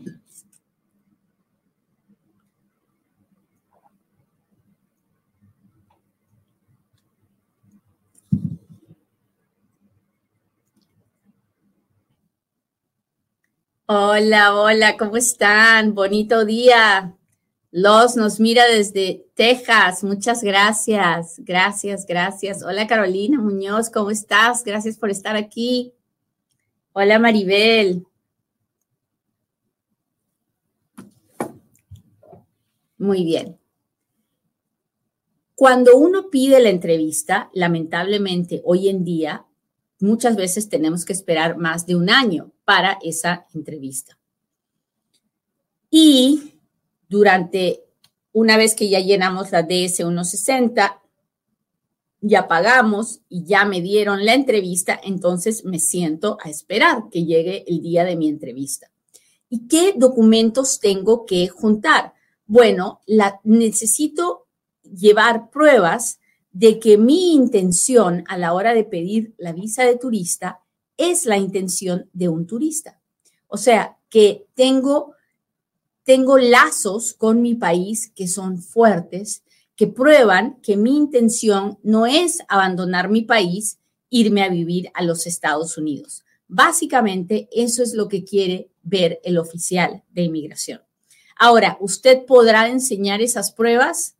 Hola, 13.91 14.53
hola, 14.55 14.97
¿cómo 14.97 15.17
están? 15.17 15.95
Bonito 15.95 16.45
día. 16.45 17.17
Los 17.71 18.15
nos 18.15 18.39
mira 18.39 18.67
desde 18.67 19.25
Texas. 19.33 20.03
Muchas 20.03 20.43
gracias. 20.43 21.37
Gracias, 21.39 22.05
gracias. 22.05 22.61
Hola 22.63 22.85
Carolina 22.85 23.39
Muñoz, 23.39 23.89
¿cómo 23.89 24.11
estás? 24.11 24.63
Gracias 24.63 24.95
por 24.95 25.09
estar 25.09 25.35
aquí. 25.35 25.91
Hola 26.93 27.17
Maribel. 27.17 28.05
Muy 32.99 33.23
bien. 33.23 33.57
Cuando 35.55 35.97
uno 35.97 36.29
pide 36.29 36.59
la 36.59 36.69
entrevista, 36.69 37.49
lamentablemente 37.53 38.61
hoy 38.65 38.87
en 38.87 39.03
día, 39.03 39.47
muchas 39.99 40.35
veces 40.35 40.69
tenemos 40.69 41.05
que 41.05 41.13
esperar 41.13 41.57
más 41.57 41.85
de 41.85 41.95
un 41.95 42.09
año 42.09 42.51
para 42.65 42.97
esa 43.03 43.45
entrevista. 43.53 44.17
Y 45.89 46.59
durante, 47.07 47.83
una 48.31 48.57
vez 48.57 48.75
que 48.75 48.89
ya 48.89 48.99
llenamos 48.99 49.51
la 49.51 49.63
DS 49.63 49.97
160, 49.97 51.01
ya 52.21 52.47
pagamos 52.47 53.21
y 53.29 53.45
ya 53.45 53.65
me 53.65 53.81
dieron 53.81 54.25
la 54.25 54.33
entrevista, 54.33 54.99
entonces 55.03 55.63
me 55.65 55.79
siento 55.79 56.37
a 56.43 56.49
esperar 56.49 57.05
que 57.11 57.25
llegue 57.25 57.63
el 57.67 57.81
día 57.81 58.03
de 58.03 58.15
mi 58.15 58.27
entrevista. 58.27 58.91
¿Y 59.49 59.67
qué 59.67 59.93
documentos 59.95 60.79
tengo 60.79 61.25
que 61.25 61.47
juntar? 61.47 62.13
Bueno, 62.45 63.01
la, 63.05 63.39
necesito 63.43 64.47
llevar 64.83 65.49
pruebas 65.49 66.18
de 66.51 66.79
que 66.79 66.97
mi 66.97 67.33
intención 67.33 68.23
a 68.27 68.37
la 68.37 68.53
hora 68.53 68.73
de 68.73 68.83
pedir 68.83 69.33
la 69.37 69.53
visa 69.53 69.83
de 69.83 69.97
turista 69.97 70.61
es 70.97 71.25
la 71.25 71.37
intención 71.37 72.09
de 72.13 72.29
un 72.29 72.47
turista. 72.47 72.99
O 73.47 73.57
sea, 73.57 73.97
que 74.09 74.47
tengo 74.55 75.15
tengo 76.09 76.39
lazos 76.39 77.13
con 77.13 77.43
mi 77.43 77.53
país 77.53 78.11
que 78.15 78.27
son 78.27 78.57
fuertes, 78.63 79.43
que 79.75 79.85
prueban 79.85 80.59
que 80.63 80.75
mi 80.75 80.97
intención 80.97 81.77
no 81.83 82.07
es 82.07 82.39
abandonar 82.47 83.09
mi 83.09 83.21
país, 83.21 83.77
irme 84.09 84.41
a 84.41 84.49
vivir 84.49 84.89
a 84.95 85.03
los 85.03 85.27
Estados 85.27 85.77
Unidos. 85.77 86.23
Básicamente, 86.47 87.47
eso 87.51 87.83
es 87.83 87.93
lo 87.93 88.07
que 88.07 88.23
quiere 88.23 88.71
ver 88.81 89.21
el 89.23 89.37
oficial 89.37 90.01
de 90.09 90.23
inmigración. 90.23 90.81
Ahora, 91.37 91.77
¿usted 91.79 92.25
podrá 92.25 92.69
enseñar 92.69 93.21
esas 93.21 93.51
pruebas? 93.51 94.15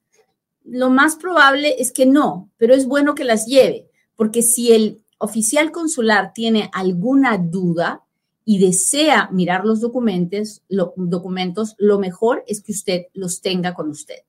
Lo 0.69 0.89
más 0.89 1.15
probable 1.15 1.75
es 1.79 1.91
que 1.91 2.05
no, 2.05 2.49
pero 2.57 2.73
es 2.73 2.85
bueno 2.85 3.15
que 3.15 3.23
las 3.23 3.45
lleve, 3.45 3.89
porque 4.15 4.41
si 4.41 4.71
el 4.71 5.01
oficial 5.17 5.71
consular 5.71 6.31
tiene 6.33 6.69
alguna 6.73 7.37
duda, 7.37 8.03
y 8.51 8.57
desea 8.57 9.29
mirar 9.31 9.63
los 9.63 9.79
documentos, 9.79 10.63
documentos, 10.95 11.75
lo 11.77 11.99
mejor 11.99 12.43
es 12.47 12.63
que 12.63 12.71
usted 12.71 13.05
los 13.13 13.41
tenga 13.41 13.75
con 13.75 13.91
usted. 13.91 14.23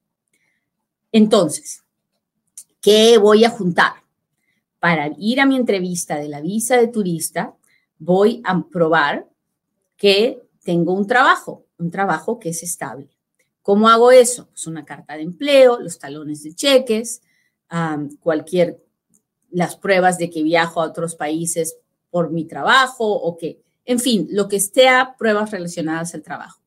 Entonces, 1.10 1.82
¿qué 2.82 3.16
voy 3.16 3.46
a 3.46 3.48
juntar? 3.48 3.94
Para 4.78 5.10
ir 5.16 5.40
a 5.40 5.46
mi 5.46 5.56
entrevista 5.56 6.18
de 6.18 6.28
la 6.28 6.42
visa 6.42 6.76
de 6.76 6.88
turista, 6.88 7.54
voy 7.98 8.42
a 8.44 8.62
probar 8.62 9.26
que 9.96 10.42
tengo 10.64 10.92
un 10.92 11.06
trabajo, 11.06 11.64
un 11.78 11.90
trabajo 11.90 12.38
que 12.38 12.50
es 12.50 12.62
estable. 12.62 13.08
¿Cómo 13.62 13.88
hago 13.88 14.10
eso? 14.10 14.48
Pues 14.48 14.66
una 14.66 14.84
carta 14.84 15.16
de 15.16 15.22
empleo, 15.22 15.80
los 15.80 15.98
talones 15.98 16.42
de 16.42 16.54
cheques, 16.54 17.22
cualquier, 18.20 18.82
las 19.50 19.76
pruebas 19.76 20.18
de 20.18 20.30
que 20.30 20.42
viajo 20.42 20.80
a 20.80 20.86
otros 20.86 21.14
países 21.14 21.76
por 22.10 22.30
mi 22.30 22.44
trabajo 22.44 23.06
o 23.06 23.36
que 23.36 23.62
en 23.90 23.98
fin, 23.98 24.28
lo 24.30 24.46
que 24.46 24.54
esté 24.54 24.88
a 24.88 25.16
pruebas 25.18 25.50
relacionadas 25.50 26.14
al 26.14 26.22
trabajo. 26.22 26.60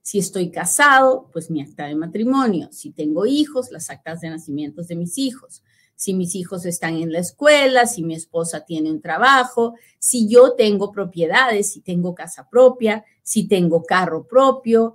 Si 0.00 0.18
estoy 0.18 0.50
casado, 0.50 1.28
pues 1.30 1.50
mi 1.50 1.60
acta 1.60 1.86
de 1.86 1.94
matrimonio. 1.94 2.70
Si 2.72 2.90
tengo 2.90 3.26
hijos, 3.26 3.70
las 3.70 3.90
actas 3.90 4.22
de 4.22 4.30
nacimiento 4.30 4.82
de 4.82 4.96
mis 4.96 5.18
hijos. 5.18 5.62
Si 5.94 6.14
mis 6.14 6.34
hijos 6.34 6.64
están 6.64 6.96
en 6.96 7.12
la 7.12 7.18
escuela, 7.18 7.84
si 7.84 8.02
mi 8.02 8.14
esposa 8.14 8.64
tiene 8.64 8.90
un 8.90 9.02
trabajo, 9.02 9.74
si 9.98 10.26
yo 10.26 10.54
tengo 10.54 10.90
propiedades, 10.90 11.70
si 11.70 11.82
tengo 11.82 12.14
casa 12.14 12.48
propia, 12.48 13.04
si 13.22 13.46
tengo 13.46 13.82
carro 13.82 14.26
propio, 14.26 14.94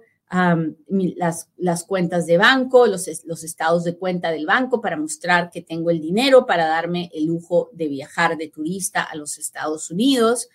las, 0.88 1.50
las, 1.58 1.84
cuentas 1.86 2.26
de 2.26 2.38
banco, 2.38 2.88
los, 2.88 3.08
los 3.26 3.44
estados 3.44 3.84
de 3.84 3.98
cuenta 3.98 4.32
del 4.32 4.46
banco 4.46 4.82
para 4.82 4.98
mostrar 4.98 5.50
que 5.50 5.62
tengo 5.62 5.92
el 5.92 6.02
dinero 6.02 6.46
para 6.46 6.68
darme 6.68 7.10
el 7.14 7.26
lujo 7.26 7.70
de 7.74 7.88
viajar 7.88 8.38
de 8.38 8.50
turista 8.50 9.04
a 9.04 9.16
los 9.16 9.38
Estados 9.38 9.92
Unidos. 9.92 10.50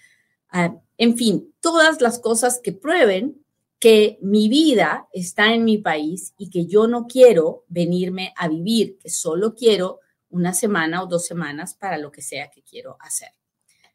En 0.96 1.16
fin, 1.16 1.54
todas 1.60 2.00
las 2.00 2.18
cosas 2.18 2.60
que 2.62 2.72
prueben 2.72 3.40
que 3.78 4.18
mi 4.20 4.49
vida 4.49 5.08
está 5.12 5.54
en 5.54 5.64
mi 5.64 5.78
país 5.78 6.34
y 6.37 6.50
que 6.50 6.66
yo 6.66 6.87
no 6.87 7.06
quiero 7.06 7.64
venirme 7.68 8.34
a 8.37 8.46
vivir, 8.46 8.99
que 8.99 9.08
solo 9.08 9.54
quiero 9.54 10.00
una 10.28 10.52
semana 10.52 11.02
o 11.02 11.06
dos 11.06 11.25
semanas 11.25 11.75
para 11.75 11.96
lo 11.96 12.12
que 12.12 12.22
sea 12.22 12.50
que 12.50 12.62
quiero 12.62 12.96
hacer. 13.00 13.30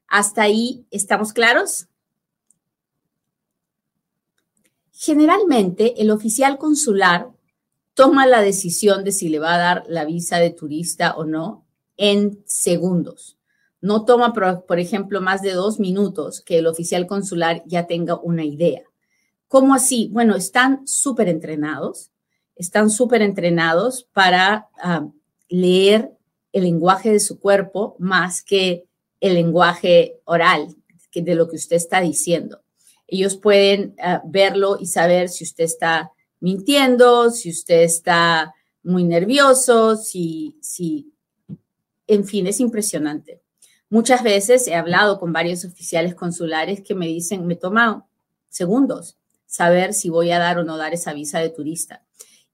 ¿Hasta 0.08 0.42
ahí 0.42 0.88
estamos 0.90 1.34
claros? 1.34 1.88
Generalmente 4.98 6.02
el 6.02 6.10
oficial 6.10 6.58
consular 6.58 7.30
toma 7.94 8.26
la 8.26 8.42
decisión 8.42 9.04
de 9.04 9.12
si 9.12 9.30
le 9.30 9.40
va 9.40 9.56
a 9.56 9.58
dar 9.58 9.84
la 9.88 10.06
visa 10.06 10.38
de 10.38 10.52
turista 10.52 11.16
o 11.16 11.26
no 11.26 11.66
en 11.98 12.44
segundos. 12.46 13.38
No 13.82 14.06
toma, 14.06 14.34
por, 14.34 14.80
ejemplo, 14.80 15.22
más 15.22 15.42
de 15.42 15.52
dos 15.52 15.80
minutos 15.80 16.42
que 16.42 16.60
el 16.60 16.68
oficial 16.68 17.08
consular 17.08 17.62
ya 17.66 17.88
tenga 17.88 18.20
una 18.20 18.44
idea. 18.44 18.84
¿Cómo 19.48 19.76
así? 19.76 20.10
Bueno, 20.12 20.36
están 20.36 20.88
súper 20.88 21.30
entrenados, 21.30 22.12
están 22.56 22.90
súper 22.90 23.22
entrenados 23.22 24.08
para 24.12 24.70
ah, 24.82 25.08
leer 25.50 26.12
el 26.52 26.64
lenguaje 26.64 27.12
de 27.12 27.20
su 27.20 27.40
cuerpo 27.40 27.96
más 28.00 28.42
que 28.42 28.86
el 29.20 29.36
lenguaje 29.36 30.20
oral 30.26 30.76
de 31.14 31.36
lo 31.36 31.48
que 31.48 31.56
usted 31.56 31.76
está 31.76 32.02
diciendo. 32.02 32.62
Ellos 33.08 33.38
pueden 33.38 33.96
ah, 34.02 34.22
verlo 34.26 34.78
y 34.80 34.88
saber 34.88 35.30
si 35.30 35.44
usted 35.44 35.64
está 35.64 36.12
mintiendo, 36.40 37.32
si 37.32 37.50
usted 37.50 37.82
está 37.82 38.54
muy 38.84 39.04
nervioso, 39.04 39.96
si, 39.96 40.58
si, 40.62 41.12
en 42.08 42.26
fin, 42.26 42.48
es 42.48 42.60
impresionante. 42.60 43.42
Muchas 43.90 44.24
veces 44.24 44.68
he 44.68 44.76
hablado 44.76 45.20
con 45.20 45.34
varios 45.34 45.66
oficiales 45.66 46.16
consulares 46.16 46.82
que 46.82 46.96
me 46.96 47.08
dicen, 47.08 47.48
me 47.48 47.56
toma 47.56 48.06
segundos 48.50 49.18
saber 49.46 49.94
si 49.94 50.10
voy 50.10 50.32
a 50.32 50.40
dar 50.40 50.58
o 50.58 50.64
no 50.64 50.78
dar 50.78 50.94
esa 50.94 51.14
visa 51.14 51.40
de 51.40 51.50
turista. 51.50 52.04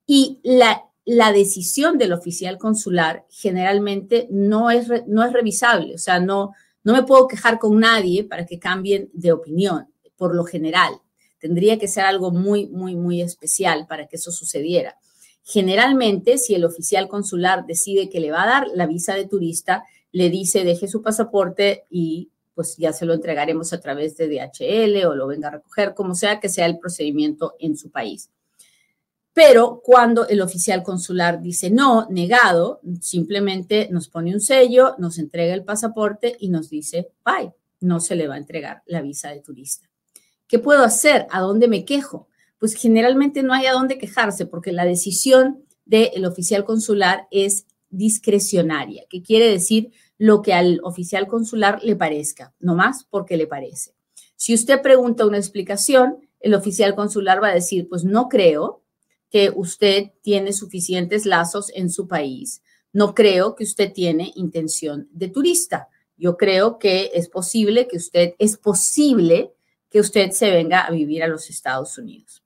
Y 0.06 0.40
la, 0.44 0.86
la 1.06 1.32
decisión 1.32 1.98
del 1.98 2.14
oficial 2.14 2.58
consular 2.58 3.26
generalmente 3.30 4.28
no 4.30 4.70
es, 4.70 4.88
no 5.08 5.24
es 5.24 5.34
revisable, 5.34 5.96
o 5.96 5.98
sea, 5.98 6.20
no, 6.20 6.54
no 6.84 6.94
me 6.94 7.04
puedo 7.04 7.28
quejar 7.28 7.60
con 7.60 7.80
nadie 7.80 8.24
para 8.24 8.46
que 8.46 8.60
cambien 8.60 9.10
de 9.14 9.32
opinión, 9.32 9.91
por 10.22 10.36
lo 10.36 10.44
general. 10.44 11.02
Tendría 11.40 11.80
que 11.80 11.88
ser 11.88 12.04
algo 12.04 12.30
muy, 12.30 12.68
muy, 12.68 12.96
muy 12.96 13.24
especial 13.24 13.88
para 13.88 14.06
que 14.06 14.18
eso 14.18 14.32
sucediera. 14.32 15.00
Generalmente, 15.44 16.38
si 16.38 16.54
el 16.54 16.64
oficial 16.64 17.08
consular 17.08 17.66
decide 17.66 18.08
que 18.08 18.20
le 18.20 18.30
va 18.30 18.44
a 18.44 18.46
dar 18.46 18.68
la 18.76 18.86
visa 18.86 19.16
de 19.16 19.26
turista, 19.26 19.84
le 20.12 20.30
dice 20.30 20.64
deje 20.64 20.88
su 20.88 21.02
pasaporte 21.02 21.86
y 21.90 22.30
pues 22.54 22.78
ya 22.78 22.94
se 22.94 23.08
lo 23.08 23.16
entregaremos 23.16 23.74
a 23.74 23.80
través 23.80 24.16
de 24.16 24.28
DHL 24.28 25.08
o 25.08 25.16
lo 25.16 25.26
venga 25.26 25.48
a 25.48 25.54
recoger, 25.54 25.96
como 25.96 26.14
sea 26.14 26.40
que 26.40 26.50
sea 26.50 26.68
el 26.68 26.78
procedimiento 26.78 27.56
en 27.58 27.76
su 27.76 27.90
país. 27.90 28.30
Pero 29.34 29.82
cuando 29.84 30.28
el 30.28 30.40
oficial 30.42 30.84
consular 30.84 31.42
dice 31.42 31.72
no, 31.72 32.06
negado, 32.12 32.80
simplemente 33.02 33.88
nos 33.90 34.08
pone 34.08 34.36
un 34.36 34.42
sello, 34.42 34.94
nos 35.00 35.18
entrega 35.18 35.56
el 35.56 35.64
pasaporte 35.64 36.38
y 36.40 36.50
nos 36.50 36.70
dice 36.70 37.10
bye, 37.26 37.52
no 37.80 38.00
se 38.00 38.16
le 38.16 38.28
va 38.28 38.36
a 38.36 38.38
entregar 38.38 38.84
la 38.86 39.02
visa 39.02 39.30
de 39.30 39.42
turista. 39.42 39.91
¿Qué 40.52 40.60
puedo 40.60 40.84
hacer? 40.84 41.28
¿A 41.30 41.40
dónde 41.40 41.70
me 41.70 41.86
quejo? 41.86 42.28
Pues 42.60 42.74
generalmente 42.74 43.42
no 43.42 43.54
hay 43.54 43.68
a 43.68 43.72
dónde 43.72 43.98
quejarse 43.98 44.46
porque 44.46 44.74
la 44.74 44.84
decisión 44.84 45.64
del 45.86 46.26
oficial 46.26 46.66
consular 46.66 47.26
es 47.32 47.68
discrecionaria, 47.90 49.06
que 49.10 49.24
quiere 49.24 49.48
decir 49.48 49.94
lo 50.18 50.42
que 50.42 50.54
al 50.54 50.82
oficial 50.84 51.26
consular 51.28 51.82
le 51.84 51.96
parezca, 51.96 52.54
no 52.60 52.76
más 52.76 53.06
porque 53.10 53.38
le 53.38 53.48
parece. 53.48 53.96
Si 54.36 54.54
usted 54.54 54.82
pregunta 54.82 55.26
una 55.26 55.38
explicación, 55.38 56.18
el 56.42 56.54
oficial 56.54 56.96
consular 56.96 57.42
va 57.42 57.48
a 57.48 57.54
decir, 57.54 57.88
pues 57.88 58.04
no 58.04 58.28
creo 58.28 58.84
que 59.30 59.54
usted 59.56 60.12
tiene 60.22 60.52
suficientes 60.52 61.26
lazos 61.26 61.72
en 61.74 61.90
su 61.90 62.10
país. 62.10 62.62
No 62.92 63.16
creo 63.16 63.56
que 63.56 63.64
usted 63.64 63.94
tiene 63.94 64.34
intención 64.36 65.08
de 65.14 65.30
turista. 65.30 65.88
Yo 66.18 66.36
creo 66.36 66.78
que 66.78 67.12
es 67.14 67.30
posible 67.30 67.88
que 67.88 67.96
usted, 67.96 68.34
es 68.38 68.58
posible 68.58 69.54
que 69.92 70.00
usted 70.00 70.32
se 70.32 70.50
venga 70.50 70.82
a 70.82 70.92
vivir 70.92 71.22
a 71.22 71.28
los 71.28 71.50
Estados 71.50 71.98
Unidos. 71.98 72.42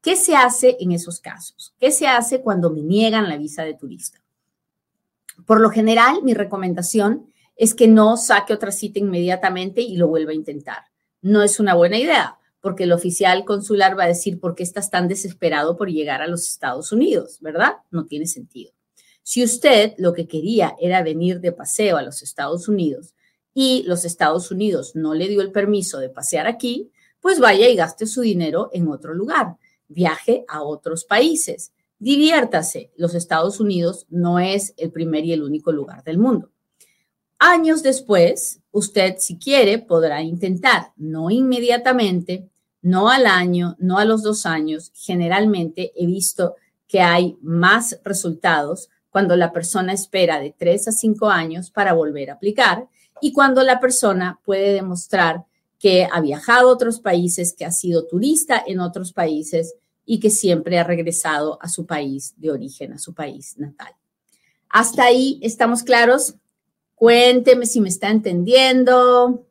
¿Qué 0.00 0.16
se 0.16 0.34
hace 0.34 0.76
en 0.80 0.92
esos 0.92 1.20
casos? 1.20 1.74
¿Qué 1.78 1.92
se 1.92 2.06
hace 2.06 2.40
cuando 2.40 2.70
me 2.70 2.80
niegan 2.80 3.28
la 3.28 3.36
visa 3.36 3.64
de 3.64 3.74
turista? 3.74 4.22
Por 5.44 5.60
lo 5.60 5.68
general, 5.68 6.22
mi 6.22 6.32
recomendación 6.32 7.30
es 7.54 7.74
que 7.74 7.86
no 7.86 8.16
saque 8.16 8.54
otra 8.54 8.72
cita 8.72 8.98
inmediatamente 8.98 9.82
y 9.82 9.96
lo 9.96 10.08
vuelva 10.08 10.32
a 10.32 10.36
intentar. 10.36 10.84
No 11.20 11.42
es 11.42 11.60
una 11.60 11.74
buena 11.74 11.98
idea, 11.98 12.38
porque 12.60 12.84
el 12.84 12.92
oficial 12.92 13.44
consular 13.44 13.98
va 13.98 14.04
a 14.04 14.08
decir, 14.08 14.40
¿por 14.40 14.54
qué 14.54 14.62
estás 14.62 14.90
tan 14.90 15.06
desesperado 15.06 15.76
por 15.76 15.90
llegar 15.90 16.22
a 16.22 16.28
los 16.28 16.48
Estados 16.48 16.92
Unidos? 16.92 17.38
¿Verdad? 17.40 17.74
No 17.90 18.06
tiene 18.06 18.26
sentido. 18.26 18.72
Si 19.22 19.42
usted 19.42 19.94
lo 19.98 20.14
que 20.14 20.26
quería 20.26 20.76
era 20.80 21.02
venir 21.02 21.40
de 21.40 21.52
paseo 21.52 21.96
a 21.96 22.02
los 22.02 22.22
Estados 22.22 22.68
Unidos 22.68 23.15
y 23.58 23.84
los 23.84 24.04
Estados 24.04 24.50
Unidos 24.50 24.94
no 24.96 25.14
le 25.14 25.28
dio 25.28 25.40
el 25.40 25.50
permiso 25.50 25.98
de 25.98 26.10
pasear 26.10 26.46
aquí, 26.46 26.90
pues 27.22 27.40
vaya 27.40 27.66
y 27.70 27.74
gaste 27.74 28.06
su 28.06 28.20
dinero 28.20 28.68
en 28.74 28.86
otro 28.86 29.14
lugar. 29.14 29.56
Viaje 29.88 30.44
a 30.46 30.62
otros 30.62 31.06
países. 31.06 31.72
Diviértase. 31.98 32.92
Los 32.98 33.14
Estados 33.14 33.58
Unidos 33.58 34.04
no 34.10 34.38
es 34.38 34.74
el 34.76 34.92
primer 34.92 35.24
y 35.24 35.32
el 35.32 35.42
único 35.42 35.72
lugar 35.72 36.04
del 36.04 36.18
mundo. 36.18 36.50
Años 37.38 37.82
después, 37.82 38.60
usted, 38.72 39.14
si 39.20 39.38
quiere, 39.38 39.78
podrá 39.78 40.20
intentar, 40.20 40.92
no 40.96 41.30
inmediatamente, 41.30 42.50
no 42.82 43.08
al 43.08 43.24
año, 43.24 43.74
no 43.78 43.96
a 43.96 44.04
los 44.04 44.22
dos 44.22 44.44
años. 44.44 44.92
Generalmente 44.94 45.92
he 45.96 46.04
visto 46.04 46.56
que 46.86 47.00
hay 47.00 47.38
más 47.40 48.00
resultados 48.04 48.90
cuando 49.08 49.34
la 49.34 49.50
persona 49.50 49.94
espera 49.94 50.40
de 50.40 50.54
tres 50.54 50.88
a 50.88 50.92
cinco 50.92 51.30
años 51.30 51.70
para 51.70 51.94
volver 51.94 52.28
a 52.28 52.34
aplicar 52.34 52.88
y 53.20 53.32
cuando 53.32 53.62
la 53.62 53.80
persona 53.80 54.40
puede 54.44 54.72
demostrar 54.72 55.44
que 55.78 56.08
ha 56.10 56.20
viajado 56.20 56.68
a 56.68 56.72
otros 56.72 57.00
países, 57.00 57.54
que 57.54 57.64
ha 57.64 57.70
sido 57.70 58.06
turista 58.06 58.62
en 58.66 58.80
otros 58.80 59.12
países 59.12 59.74
y 60.04 60.20
que 60.20 60.30
siempre 60.30 60.78
ha 60.78 60.84
regresado 60.84 61.58
a 61.60 61.68
su 61.68 61.86
país 61.86 62.34
de 62.36 62.50
origen, 62.50 62.92
a 62.92 62.98
su 62.98 63.12
país 63.12 63.56
natal. 63.58 63.92
Hasta 64.68 65.04
ahí, 65.04 65.38
¿estamos 65.42 65.82
claros? 65.82 66.34
Cuénteme 66.94 67.66
si 67.66 67.80
me 67.80 67.88
está 67.88 68.10
entendiendo. 68.10 69.46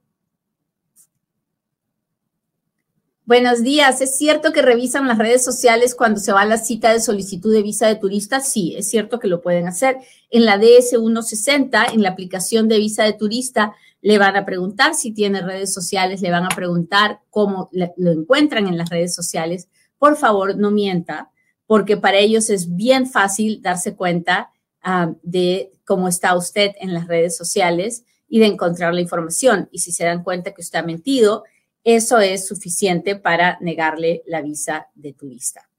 Buenos 3.25 3.63
días. 3.63 4.01
¿Es 4.01 4.17
cierto 4.17 4.53
que 4.53 4.61
revisan 4.61 5.07
las 5.07 5.17
redes 5.17 5.43
sociales 5.43 5.95
cuando 5.95 6.19
se 6.19 6.31
va 6.31 6.41
a 6.41 6.45
la 6.45 6.57
cita 6.57 6.93
de 6.93 6.99
solicitud 6.99 7.51
de 7.51 7.63
visa 7.63 7.87
de 7.87 7.95
turista? 7.95 8.39
Sí, 8.39 8.75
es 8.77 8.89
cierto 8.89 9.19
que 9.19 9.27
lo 9.27 9.41
pueden 9.41 9.67
hacer. 9.67 9.97
En 10.29 10.45
la 10.45 10.57
DS160, 10.57 11.93
en 11.93 12.03
la 12.03 12.09
aplicación 12.09 12.67
de 12.67 12.77
visa 12.77 13.03
de 13.03 13.13
turista, 13.13 13.73
le 14.01 14.19
van 14.19 14.35
a 14.35 14.45
preguntar 14.45 14.93
si 14.93 15.11
tiene 15.11 15.41
redes 15.41 15.73
sociales, 15.73 16.21
le 16.21 16.29
van 16.29 16.45
a 16.45 16.49
preguntar 16.49 17.21
cómo 17.31 17.69
lo 17.71 18.11
encuentran 18.11 18.67
en 18.67 18.77
las 18.77 18.89
redes 18.89 19.15
sociales 19.15 19.67
por 19.97 20.17
favor 20.17 20.55
no 20.57 20.71
mienta, 20.71 21.31
porque 21.65 21.97
para 21.97 22.19
ellos 22.19 22.49
es 22.49 22.75
bien 22.75 23.07
fácil 23.07 23.61
darse 23.61 23.95
cuenta 23.95 24.51
ah, 24.81 25.13
de 25.23 25.71
cómo 25.83 26.07
está 26.07 26.35
usted 26.35 26.71
en 26.79 26.93
las 26.93 27.07
redes 27.07 27.35
sociales 27.35 28.03
y 28.27 28.39
de 28.39 28.47
encontrar 28.47 28.93
la 28.93 29.01
información. 29.01 29.69
Y 29.71 29.79
si 29.79 29.91
se 29.91 30.05
dan 30.05 30.23
cuenta 30.23 30.53
que 30.53 30.61
usted 30.61 30.79
ha 30.79 30.83
mentido, 30.83 31.43
eso 31.85 32.17
es 32.17 32.47
suficiente 32.47 33.15
para 33.15 33.57
negarle 33.61 34.23
la 34.25 34.41
visa 34.41 34.87
de 34.95 35.13
turista. 35.13 35.69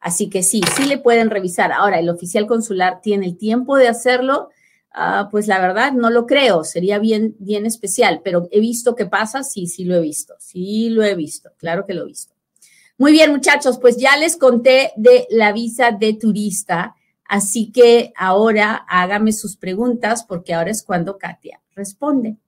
Así 0.00 0.30
que 0.30 0.44
sí, 0.44 0.60
sí 0.76 0.84
le 0.84 0.98
pueden 0.98 1.28
revisar. 1.28 1.72
Ahora, 1.72 1.98
¿el 1.98 2.08
oficial 2.08 2.46
consular 2.46 3.00
tiene 3.02 3.26
el 3.26 3.36
tiempo 3.36 3.76
de 3.76 3.88
hacerlo? 3.88 4.50
Ah, 4.92 5.28
pues 5.30 5.48
la 5.48 5.60
verdad 5.60 5.92
no 5.92 6.08
lo 6.08 6.24
creo, 6.24 6.64
sería 6.64 6.98
bien, 6.98 7.34
bien 7.38 7.66
especial, 7.66 8.22
pero 8.24 8.48
he 8.50 8.60
visto 8.60 8.94
que 8.94 9.04
pasa, 9.04 9.42
sí, 9.42 9.66
sí 9.66 9.84
lo 9.84 9.94
he 9.94 10.00
visto, 10.00 10.34
sí 10.38 10.88
lo 10.88 11.02
he 11.02 11.14
visto, 11.14 11.50
claro 11.58 11.84
que 11.84 11.92
lo 11.92 12.04
he 12.04 12.06
visto. 12.06 12.34
Muy 12.96 13.12
bien, 13.12 13.30
muchachos, 13.30 13.78
pues 13.78 13.98
ya 13.98 14.16
les 14.16 14.38
conté 14.38 14.92
de 14.96 15.26
la 15.28 15.52
visa 15.52 15.90
de 15.90 16.14
turista, 16.14 16.94
así 17.28 17.72
que 17.72 18.12
ahora 18.16 18.86
hágame 18.88 19.32
sus 19.32 19.56
preguntas 19.58 20.24
porque 20.24 20.54
ahora 20.54 20.70
es 20.70 20.82
cuando 20.82 21.18
Katia 21.18 21.60
responde. 21.74 22.38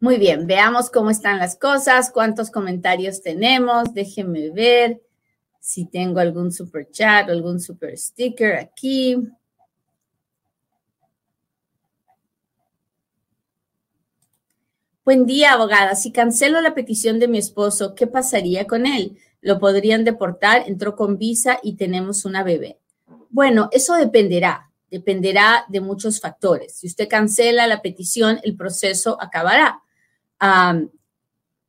Muy 0.00 0.16
bien, 0.16 0.46
veamos 0.46 0.90
cómo 0.90 1.10
están 1.10 1.38
las 1.38 1.56
cosas, 1.56 2.12
cuántos 2.12 2.52
comentarios 2.52 3.20
tenemos. 3.20 3.92
Déjenme 3.92 4.50
ver 4.50 5.02
si 5.58 5.86
tengo 5.86 6.20
algún 6.20 6.52
super 6.52 6.88
chat 6.88 7.28
o 7.28 7.32
algún 7.32 7.58
super 7.58 7.98
sticker 7.98 8.54
aquí. 8.54 9.16
Buen 15.04 15.26
día, 15.26 15.54
abogada. 15.54 15.96
Si 15.96 16.12
cancelo 16.12 16.60
la 16.60 16.74
petición 16.74 17.18
de 17.18 17.26
mi 17.26 17.38
esposo, 17.38 17.96
¿qué 17.96 18.06
pasaría 18.06 18.68
con 18.68 18.86
él? 18.86 19.18
¿Lo 19.40 19.58
podrían 19.58 20.04
deportar? 20.04 20.62
Entró 20.68 20.94
con 20.94 21.18
visa 21.18 21.58
y 21.60 21.74
tenemos 21.74 22.24
una 22.24 22.44
bebé. 22.44 22.78
Bueno, 23.30 23.68
eso 23.72 23.94
dependerá. 23.94 24.70
Dependerá 24.92 25.64
de 25.68 25.80
muchos 25.80 26.20
factores. 26.20 26.76
Si 26.76 26.86
usted 26.86 27.08
cancela 27.08 27.66
la 27.66 27.82
petición, 27.82 28.38
el 28.44 28.54
proceso 28.54 29.20
acabará 29.20 29.82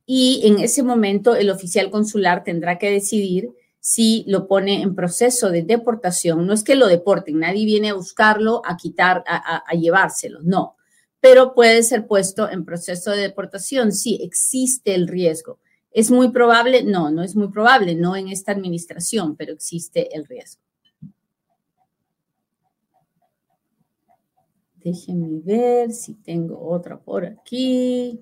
y 0.06 0.42
en 0.44 0.60
ese 0.60 0.84
momento 0.84 1.36
el 1.36 1.50
oficial 1.50 1.92
consular 1.92 2.44
tendrá 2.44 2.78
que 2.78 2.90
decidir 2.90 3.52
si 3.80 4.24
lo 4.28 4.48
pone 4.48 4.82
en 4.82 4.96
proceso 4.96 5.50
de 5.50 5.64
deportación. 5.64 6.46
No 6.46 6.54
es 6.54 6.64
que 6.64 6.76
lo 6.76 6.88
deporten, 6.88 7.40
nadie 7.40 7.66
viene 7.66 7.90
a 7.90 7.94
buscarlo, 7.94 8.62
a 8.66 8.78
quitar, 8.78 9.24
a, 9.28 9.64
llevárselo, 9.74 10.42
no. 10.44 10.76
Pero 11.22 11.54
puede 11.54 11.84
ser 11.84 12.08
puesto 12.08 12.50
en 12.50 12.66
proceso 12.66 13.12
de 13.12 13.22
deportación, 13.22 13.92
sí, 13.92 14.20
existe 14.22 14.96
el 14.96 15.08
riesgo. 15.08 15.60
¿Es 15.92 16.12
muy 16.12 16.30
probable? 16.30 16.84
No, 16.84 17.10
no 17.12 17.24
es 17.24 17.36
muy 17.36 17.50
probable, 17.50 17.96
no 17.96 18.16
en 18.16 18.28
esta 18.30 18.52
administración, 18.52 19.36
pero 19.36 19.54
existe 19.54 20.16
el 20.16 20.26
riesgo. 20.26 20.62
Déjenme 24.76 25.42
ver 25.44 25.92
si 25.92 26.16
tengo 26.16 26.60
otra 26.70 27.00
por 27.00 27.26
aquí. 27.26 28.22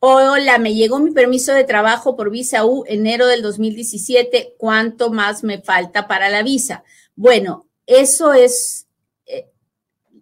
Hola, 0.00 0.58
me 0.58 0.74
llegó 0.74 1.00
mi 1.00 1.10
permiso 1.10 1.52
de 1.52 1.64
trabajo 1.64 2.14
por 2.14 2.30
visa 2.30 2.64
U 2.64 2.84
enero 2.86 3.26
del 3.26 3.42
2017. 3.42 4.54
¿Cuánto 4.56 5.10
más 5.10 5.42
me 5.42 5.60
falta 5.60 6.06
para 6.06 6.28
la 6.28 6.44
visa? 6.44 6.84
Bueno, 7.16 7.66
eso 7.84 8.32
es, 8.32 8.86
eh, 9.26 9.48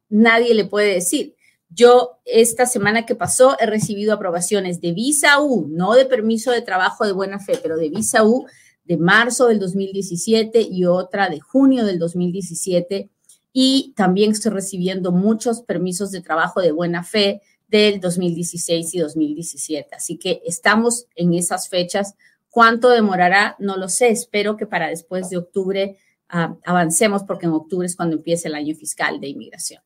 nadie 0.08 0.54
le 0.54 0.64
puede 0.64 0.94
decir. 0.94 1.34
Yo 1.68 2.20
esta 2.24 2.64
semana 2.64 3.04
que 3.04 3.14
pasó 3.14 3.54
he 3.60 3.66
recibido 3.66 4.14
aprobaciones 4.14 4.80
de 4.80 4.92
visa 4.92 5.42
U, 5.42 5.66
no 5.68 5.92
de 5.92 6.06
permiso 6.06 6.52
de 6.52 6.62
trabajo 6.62 7.04
de 7.04 7.12
buena 7.12 7.38
fe, 7.38 7.58
pero 7.62 7.76
de 7.76 7.90
visa 7.90 8.24
U 8.24 8.46
de 8.84 8.96
marzo 8.96 9.48
del 9.48 9.58
2017 9.58 10.62
y 10.70 10.86
otra 10.86 11.28
de 11.28 11.40
junio 11.40 11.84
del 11.84 11.98
2017. 11.98 13.10
Y 13.52 13.92
también 13.94 14.30
estoy 14.30 14.52
recibiendo 14.52 15.12
muchos 15.12 15.60
permisos 15.60 16.12
de 16.12 16.22
trabajo 16.22 16.62
de 16.62 16.72
buena 16.72 17.04
fe 17.04 17.42
del 17.68 18.00
2016 18.00 18.94
y 18.94 18.98
2017. 18.98 19.94
Así 19.94 20.18
que 20.18 20.42
estamos 20.44 21.07
en 21.14 21.35
esas 21.35 21.68
fechas 21.68 22.14
¿Cuánto 22.57 22.88
demorará? 22.88 23.55
No 23.59 23.76
lo 23.76 23.90
sé. 23.90 24.09
Espero 24.09 24.57
que 24.57 24.64
para 24.64 24.88
después 24.88 25.29
de 25.29 25.37
octubre 25.37 25.98
ah, 26.31 26.57
avancemos 26.64 27.22
porque 27.22 27.44
en 27.44 27.52
octubre 27.52 27.85
es 27.85 27.94
cuando 27.94 28.16
empieza 28.16 28.48
el 28.48 28.55
año 28.55 28.74
fiscal 28.74 29.20
de 29.20 29.29
inmigración. 29.29 29.83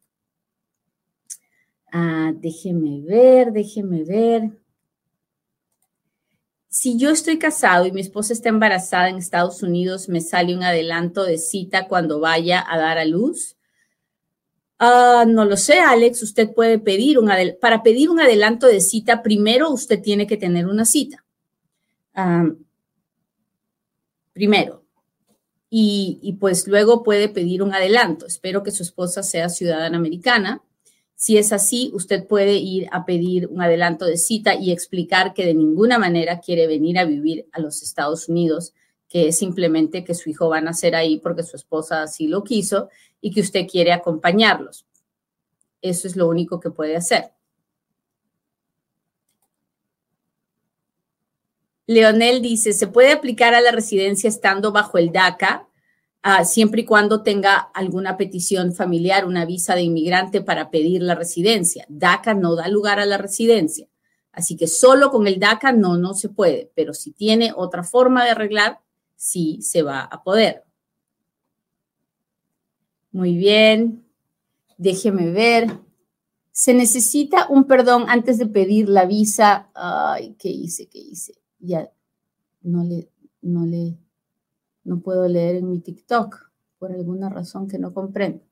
Ah, 1.91 2.31
déjeme 2.33 3.01
ver, 3.01 3.51
déjeme 3.51 4.05
ver. 4.05 4.53
Si 6.69 6.97
yo 6.97 7.11
estoy 7.11 7.41
casado 7.41 7.87
y 7.87 7.91
mi 7.91 8.03
esposa 8.03 8.33
está 8.33 8.51
embarazada 8.51 9.09
en 9.09 9.17
Estados 9.17 9.65
Unidos, 9.65 10.09
¿me 10.09 10.21
sale 10.21 10.55
un 10.55 10.63
adelanto 10.63 11.25
de 11.25 11.39
cita 11.39 11.89
cuando 11.89 12.21
vaya 12.21 12.65
a 12.65 12.79
dar 12.79 12.99
a 12.99 13.05
luz? 13.05 13.57
Ah, 14.81 15.25
no 15.29 15.45
lo 15.45 15.57
sé, 15.57 15.79
Alex. 15.79 16.23
Usted 16.23 16.53
puede 16.53 16.79
pedir 16.79 17.19
un 17.19 17.31
para 17.61 17.83
pedir 17.83 18.11
un 18.11 18.19
adelanto 18.19 18.67
de 18.67 18.81
cita. 18.81 19.23
Primero, 19.23 19.71
usted 19.71 20.01
tiene 20.03 20.27
que 20.27 20.37
tener 20.37 20.67
una 20.67 20.85
cita. 20.85 21.25
primero. 24.33 24.85
Y, 25.69 26.19
y 26.23 26.33
pues 26.33 26.67
luego 26.67 27.05
puede 27.05 27.29
pedir 27.29 27.63
un 27.63 27.73
adelanto. 27.73 28.27
Espero 28.27 28.63
que 28.65 28.73
su 28.73 28.83
esposa 28.83 29.23
sea 29.23 29.49
ciudadana 29.49 29.99
americana 29.99 30.63
si 31.21 31.37
es 31.37 31.53
así, 31.53 31.91
usted 31.93 32.27
puede 32.27 32.55
ir 32.55 32.89
a 32.93 33.05
pedir 33.05 33.47
un 33.49 33.61
adelanto 33.61 34.07
de 34.07 34.17
cita 34.17 34.55
y 34.55 34.73
explicar 34.73 35.35
que 35.35 35.45
de 35.45 35.53
ninguna 35.53 35.99
manera 35.99 36.41
quiere 36.41 36.67
venir 36.67 36.99
a 36.99 37.05
vivir 37.05 37.47
a 37.53 37.61
los 37.61 37.83
Estados 37.83 38.31
Unidos, 38.31 38.73
que 39.11 39.29
es 39.29 39.37
simplemente 39.37 40.05
que 40.05 40.15
su 40.15 40.31
hijo 40.31 40.49
va 40.49 40.59
a 40.59 40.63
nacer 40.63 40.95
ahí 40.95 41.19
porque 41.19 41.43
su 41.43 41.57
esposa 41.57 42.05
así 42.05 42.29
lo 42.29 42.45
quiso 42.45 42.89
y 43.21 43.33
que 43.33 43.41
usted 43.41 43.67
quiere 43.67 43.93
acompañarlos. 43.93 44.87
Eso 45.83 46.07
es 46.07 46.15
lo 46.15 46.29
único 46.29 46.61
que 46.61 46.71
puede 46.71 46.97
hacer. 46.97 47.33
Leonel 51.89 52.41
dice, 52.41 52.73
¿se 52.73 52.87
puede 52.87 53.11
aplicar 53.11 53.53
a 53.53 53.61
la 53.61 53.73
residencia 53.73 54.29
estando 54.29 54.71
bajo 54.71 54.97
el 54.97 55.11
DACA? 55.11 55.67
Ah, 56.23 56.45
siempre 56.45 56.83
y 56.83 56.85
cuando 56.85 57.25
tenga 57.25 57.57
alguna 57.57 58.17
petición 58.17 58.73
familiar, 58.73 59.25
una 59.27 59.45
visa 59.45 59.75
de 59.75 59.83
inmigrante 59.83 60.41
para 60.41 60.71
pedir 60.71 61.03
la 61.03 61.17
residencia. 61.17 61.85
DACA 61.89 62.35
no 62.35 62.55
da 62.55 62.69
lugar 62.69 63.01
a 63.01 63.07
la 63.07 63.19
residencia. 63.19 63.89
Así 64.31 64.57
que 64.57 64.69
solo 64.69 65.11
con 65.11 65.27
el 65.27 65.41
DACA 65.41 65.73
no, 65.73 65.97
no 65.97 66.15
se 66.15 66.29
puede, 66.29 66.71
pero 66.77 66.95
si 66.95 67.11
tiene 67.11 67.53
otra 67.57 67.83
forma 67.83 68.25
de 68.25 68.31
arreglar, 68.31 68.79
sí 69.21 69.61
se 69.61 69.83
va 69.83 70.01
a 70.01 70.23
poder. 70.23 70.65
Muy 73.13 73.37
bien, 73.37 74.07
déjeme 74.79 75.31
ver. 75.31 75.79
Se 76.53 76.73
necesita 76.73 77.47
un 77.51 77.65
perdón 77.65 78.07
antes 78.09 78.39
de 78.39 78.47
pedir 78.47 78.89
la 78.89 79.05
visa. 79.05 79.69
Ay, 79.75 80.37
¿qué 80.39 80.49
hice? 80.49 80.89
¿Qué 80.89 80.99
hice? 80.99 81.35
Ya 81.59 81.91
no 82.63 82.83
le, 82.83 83.11
no 83.43 83.67
le 83.67 83.99
no 84.85 85.01
puedo 85.01 85.29
leer 85.29 85.57
en 85.57 85.71
mi 85.71 85.81
TikTok 85.81 86.51
por 86.79 86.93
alguna 86.93 87.29
razón 87.29 87.69
que 87.69 87.79
no 87.79 87.93
comprendo. 87.93 88.43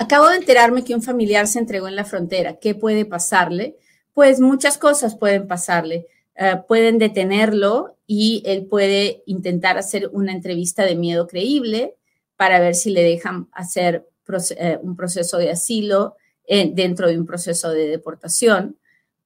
Acabo 0.00 0.28
de 0.28 0.38
enterarme 0.38 0.82
que 0.82 0.96
un 0.96 1.02
familiar 1.02 1.46
se 1.46 1.60
entregó 1.60 1.86
en 1.86 1.94
la 1.94 2.04
frontera. 2.04 2.58
¿Qué 2.58 2.74
puede 2.74 3.04
pasarle? 3.04 3.78
Pues 4.12 4.40
muchas 4.40 4.76
cosas 4.76 5.14
pueden 5.14 5.46
pasarle. 5.46 6.08
Eh, 6.36 6.56
pueden 6.66 6.98
detenerlo 6.98 7.96
y 8.06 8.42
él 8.46 8.66
puede 8.66 9.22
intentar 9.26 9.78
hacer 9.78 10.10
una 10.12 10.32
entrevista 10.32 10.84
de 10.84 10.96
miedo 10.96 11.26
creíble 11.26 11.94
para 12.36 12.60
ver 12.60 12.74
si 12.74 12.90
le 12.90 13.02
dejan 13.02 13.48
hacer 13.52 14.08
eh, 14.56 14.78
un 14.82 14.96
proceso 14.96 15.38
de 15.38 15.50
asilo 15.50 16.16
eh, 16.46 16.70
dentro 16.72 17.08
de 17.08 17.18
un 17.18 17.26
proceso 17.26 17.70
de 17.70 17.86
deportación 17.86 18.76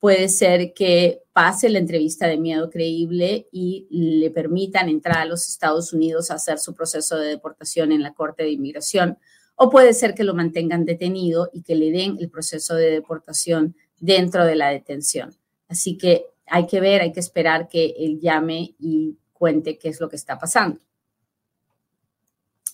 puede 0.01 0.29
ser 0.29 0.73
que 0.75 1.23
pase 1.33 1.69
la 1.69 1.79
entrevista 1.79 2.27
de 2.27 2.39
miedo 2.39 2.71
creíble 2.71 3.49
y 3.51 3.87
le 3.91 4.31
permitan 4.31 4.89
entrar 4.89 5.19
a 5.19 5.25
los 5.25 5.49
Estados 5.49 5.93
Unidos 5.93 6.31
a 6.31 6.35
hacer 6.35 6.59
su 6.59 6.75
proceso 6.75 7.17
de 7.17 7.29
deportación 7.29 7.93
en 7.93 8.03
la 8.03 8.15
Corte 8.15 8.45
de 8.45 8.51
Inmigración, 8.51 9.19
o 9.57 9.71
puede 9.71 9.93
ser 9.93 10.15
que 10.15 10.25
lo 10.25 10.35
mantengan 10.35 10.85
detenido 10.85 11.51
y 11.53 11.63
que 11.63 11.75
le 11.75 11.91
den 11.91 12.17
el 12.21 12.31
proceso 12.31 12.77
de 12.77 12.91
deportación 12.91 13.75
dentro 13.99 14.45
de 14.45 14.55
la 14.55 14.69
detención. 14.71 15.37
Así 15.69 15.99
que 15.99 16.27
hay 16.51 16.67
que 16.67 16.81
ver, 16.81 17.01
hay 17.01 17.13
que 17.13 17.21
esperar 17.21 17.69
que 17.69 17.95
él 17.99 18.21
llame 18.21 18.75
y 18.79 19.17
cuente 19.33 19.79
qué 19.79 19.89
es 19.89 20.01
lo 20.01 20.09
que 20.09 20.17
está 20.17 20.39
pasando. 20.39 20.81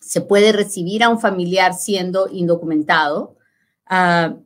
Se 0.00 0.20
puede 0.20 0.52
recibir 0.52 1.02
a 1.02 1.08
un 1.08 1.20
familiar 1.20 1.74
siendo 1.74 2.28
indocumentado. 2.30 3.36
Uh, 3.90 4.44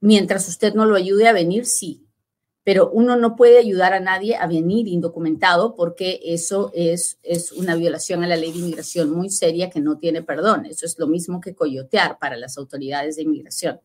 Mientras 0.00 0.48
usted 0.48 0.74
no 0.74 0.86
lo 0.86 0.96
ayude 0.96 1.28
a 1.28 1.32
venir, 1.32 1.66
sí. 1.66 2.06
Pero 2.64 2.90
uno 2.90 3.16
no 3.16 3.36
puede 3.36 3.58
ayudar 3.58 3.92
a 3.92 4.00
nadie 4.00 4.36
a 4.36 4.46
venir 4.46 4.88
indocumentado 4.88 5.74
porque 5.74 6.20
eso 6.24 6.70
es, 6.74 7.18
es 7.22 7.52
una 7.52 7.74
violación 7.74 8.22
a 8.22 8.26
la 8.26 8.36
ley 8.36 8.52
de 8.52 8.58
inmigración 8.58 9.10
muy 9.10 9.30
seria 9.30 9.70
que 9.70 9.80
no 9.80 9.98
tiene 9.98 10.22
perdón. 10.22 10.66
Eso 10.66 10.86
es 10.86 10.98
lo 10.98 11.06
mismo 11.06 11.40
que 11.40 11.54
coyotear 11.54 12.18
para 12.18 12.36
las 12.36 12.56
autoridades 12.58 13.16
de 13.16 13.22
inmigración. 13.22 13.80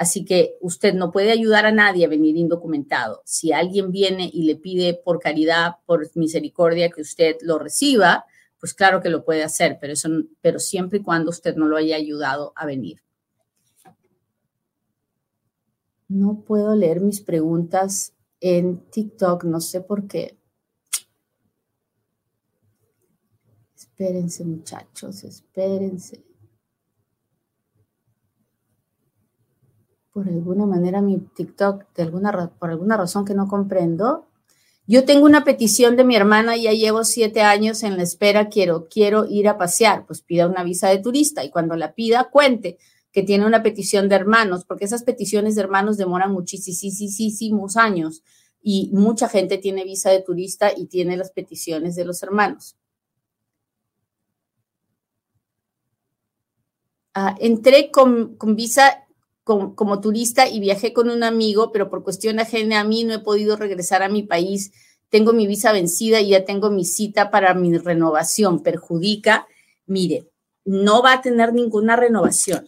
Así 0.00 0.24
que 0.24 0.56
usted 0.62 0.94
no 0.94 1.12
puede 1.12 1.30
ayudar 1.30 1.66
a 1.66 1.72
nadie 1.72 2.06
a 2.06 2.08
venir 2.08 2.34
indocumentado. 2.38 3.20
Si 3.26 3.52
alguien 3.52 3.92
viene 3.92 4.30
y 4.32 4.44
le 4.44 4.56
pide 4.56 4.94
por 4.94 5.20
caridad, 5.20 5.74
por 5.84 6.08
misericordia 6.16 6.88
que 6.88 7.02
usted 7.02 7.36
lo 7.42 7.58
reciba, 7.58 8.24
pues 8.58 8.72
claro 8.72 9.02
que 9.02 9.10
lo 9.10 9.26
puede 9.26 9.42
hacer, 9.42 9.76
pero, 9.78 9.92
eso, 9.92 10.08
pero 10.40 10.58
siempre 10.58 11.00
y 11.00 11.02
cuando 11.02 11.28
usted 11.28 11.54
no 11.54 11.66
lo 11.66 11.76
haya 11.76 11.96
ayudado 11.96 12.54
a 12.56 12.64
venir. 12.64 13.02
No 16.08 16.44
puedo 16.46 16.74
leer 16.74 17.02
mis 17.02 17.20
preguntas 17.20 18.14
en 18.40 18.78
TikTok, 18.88 19.44
no 19.44 19.60
sé 19.60 19.82
por 19.82 20.08
qué. 20.08 20.38
Espérense 23.76 24.44
muchachos, 24.44 25.24
espérense. 25.24 26.29
Por 30.12 30.28
alguna 30.28 30.66
manera 30.66 31.00
mi 31.00 31.18
TikTok, 31.18 31.84
por 32.58 32.70
alguna 32.70 32.96
razón 32.96 33.24
que 33.24 33.34
no 33.34 33.46
comprendo, 33.46 34.26
yo 34.86 35.04
tengo 35.04 35.24
una 35.24 35.44
petición 35.44 35.96
de 35.96 36.02
mi 36.02 36.16
hermana, 36.16 36.56
ya 36.56 36.72
llevo 36.72 37.04
siete 37.04 37.42
años 37.42 37.84
en 37.84 37.96
la 37.96 38.02
espera, 38.02 38.48
quiero, 38.48 38.88
quiero 38.88 39.24
ir 39.24 39.48
a 39.48 39.56
pasear, 39.56 40.04
pues 40.04 40.20
pida 40.20 40.48
una 40.48 40.64
visa 40.64 40.88
de 40.88 40.98
turista 40.98 41.44
y 41.44 41.50
cuando 41.50 41.76
la 41.76 41.94
pida, 41.94 42.28
cuente 42.30 42.76
que 43.12 43.22
tiene 43.22 43.46
una 43.46 43.62
petición 43.62 44.08
de 44.08 44.16
hermanos, 44.16 44.64
porque 44.64 44.86
esas 44.86 45.04
peticiones 45.04 45.54
de 45.54 45.62
hermanos 45.62 45.96
demoran 45.96 46.32
muchísimos 46.32 47.76
años 47.76 48.22
y 48.62 48.90
mucha 48.92 49.28
gente 49.28 49.58
tiene 49.58 49.84
visa 49.84 50.10
de 50.10 50.22
turista 50.22 50.72
y 50.76 50.86
tiene 50.86 51.16
las 51.16 51.30
peticiones 51.30 51.94
de 51.96 52.04
los 52.04 52.22
hermanos. 52.22 52.76
Ah, 57.14 57.36
entré 57.40 57.90
con, 57.90 58.36
visa 58.56 59.06
como 59.74 60.00
turista 60.00 60.48
y 60.48 60.60
viajé 60.60 60.92
con 60.92 61.10
un 61.10 61.22
amigo, 61.22 61.72
pero 61.72 61.90
por 61.90 62.02
cuestión 62.02 62.38
ajena 62.40 62.80
a 62.80 62.84
mí 62.84 63.04
no 63.04 63.14
he 63.14 63.18
podido 63.18 63.56
regresar 63.56 64.02
a 64.02 64.08
mi 64.08 64.22
país. 64.22 64.72
Tengo 65.08 65.32
mi 65.32 65.46
visa 65.46 65.72
vencida 65.72 66.20
y 66.20 66.30
ya 66.30 66.44
tengo 66.44 66.70
mi 66.70 66.84
cita 66.84 67.30
para 67.30 67.54
mi 67.54 67.76
renovación. 67.76 68.62
Perjudica. 68.62 69.46
Mire, 69.86 70.28
no 70.64 71.02
va 71.02 71.14
a 71.14 71.20
tener 71.22 71.52
ninguna 71.52 71.96
renovación 71.96 72.66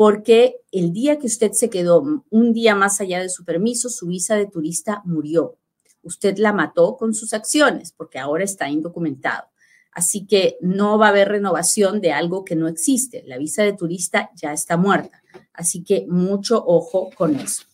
porque 0.00 0.62
el 0.72 0.94
día 0.94 1.18
que 1.18 1.26
usted 1.26 1.52
se 1.52 1.68
quedó 1.68 2.24
un 2.30 2.52
día 2.54 2.74
más 2.74 3.02
allá 3.02 3.20
de 3.20 3.28
su 3.28 3.44
permiso, 3.44 3.90
su 3.90 4.06
visa 4.06 4.34
de 4.34 4.46
turista 4.46 5.02
murió. 5.04 5.58
Usted 6.02 6.38
la 6.38 6.54
mató 6.54 6.96
con 6.96 7.12
sus 7.12 7.34
acciones 7.34 7.92
porque 7.92 8.18
ahora 8.18 8.42
está 8.42 8.70
indocumentado. 8.70 9.49
Así 9.92 10.26
que 10.26 10.56
no 10.60 10.98
va 10.98 11.06
a 11.06 11.10
haber 11.10 11.28
renovación 11.28 12.00
de 12.00 12.12
algo 12.12 12.44
que 12.44 12.54
no 12.54 12.68
existe. 12.68 13.24
La 13.26 13.38
visa 13.38 13.62
de 13.64 13.72
turista 13.72 14.30
ya 14.36 14.52
está 14.52 14.76
muerta. 14.76 15.22
Así 15.52 15.82
que 15.82 16.06
mucho 16.08 16.62
ojo 16.64 17.10
con 17.16 17.36
eso. 17.36 17.64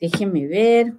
Déjenme 0.00 0.46
ver. 0.46 0.94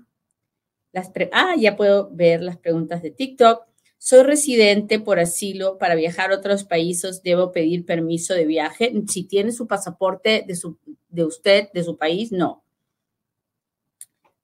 Las 0.92 1.12
ah, 1.32 1.56
ya 1.58 1.76
puedo 1.76 2.10
ver 2.12 2.42
las 2.42 2.58
preguntas 2.58 3.02
de 3.02 3.12
TikTok. 3.12 3.66
Soy 3.98 4.24
residente 4.24 5.00
por 5.00 5.18
asilo 5.18 5.78
para 5.78 5.96
viajar 5.96 6.32
a 6.32 6.36
otros 6.36 6.66
países, 6.66 7.24
debo 7.24 7.52
pedir 7.52 7.86
permiso 7.86 8.34
de 8.34 8.46
viaje. 8.46 8.94
Si 9.08 9.24
tiene 9.24 9.54
su 9.54 9.66
pasaporte 9.66 10.44
de, 10.46 10.56
su, 10.56 10.78
de 11.10 11.24
usted, 11.24 11.70
de 11.74 11.84
su 11.84 11.98
país, 11.98 12.32
no. 12.32 12.64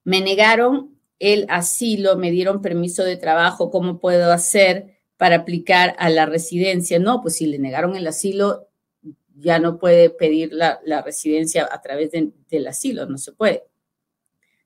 Me 0.02 0.22
negaron 0.22 0.98
el 1.18 1.44
asilo, 1.50 2.16
me 2.16 2.30
dieron 2.30 2.62
permiso 2.62 3.04
de 3.04 3.18
trabajo, 3.18 3.70
¿cómo 3.70 4.00
puedo 4.00 4.32
hacer 4.32 4.99
para 5.20 5.36
aplicar 5.36 5.94
a 5.98 6.08
la 6.08 6.24
residencia? 6.24 6.98
No, 6.98 7.20
pues 7.20 7.36
si 7.36 7.44
le 7.44 7.58
negaron 7.58 7.94
el 7.94 8.06
asilo, 8.06 8.70
ya 9.36 9.58
no 9.58 9.78
puede 9.78 10.08
pedir 10.08 10.50
la, 10.54 10.80
residencia 11.04 11.68
a 11.70 11.82
través 11.82 12.10
del 12.10 12.66
asilo, 12.66 13.04
no 13.04 13.18
se 13.18 13.32
puede. 13.32 13.64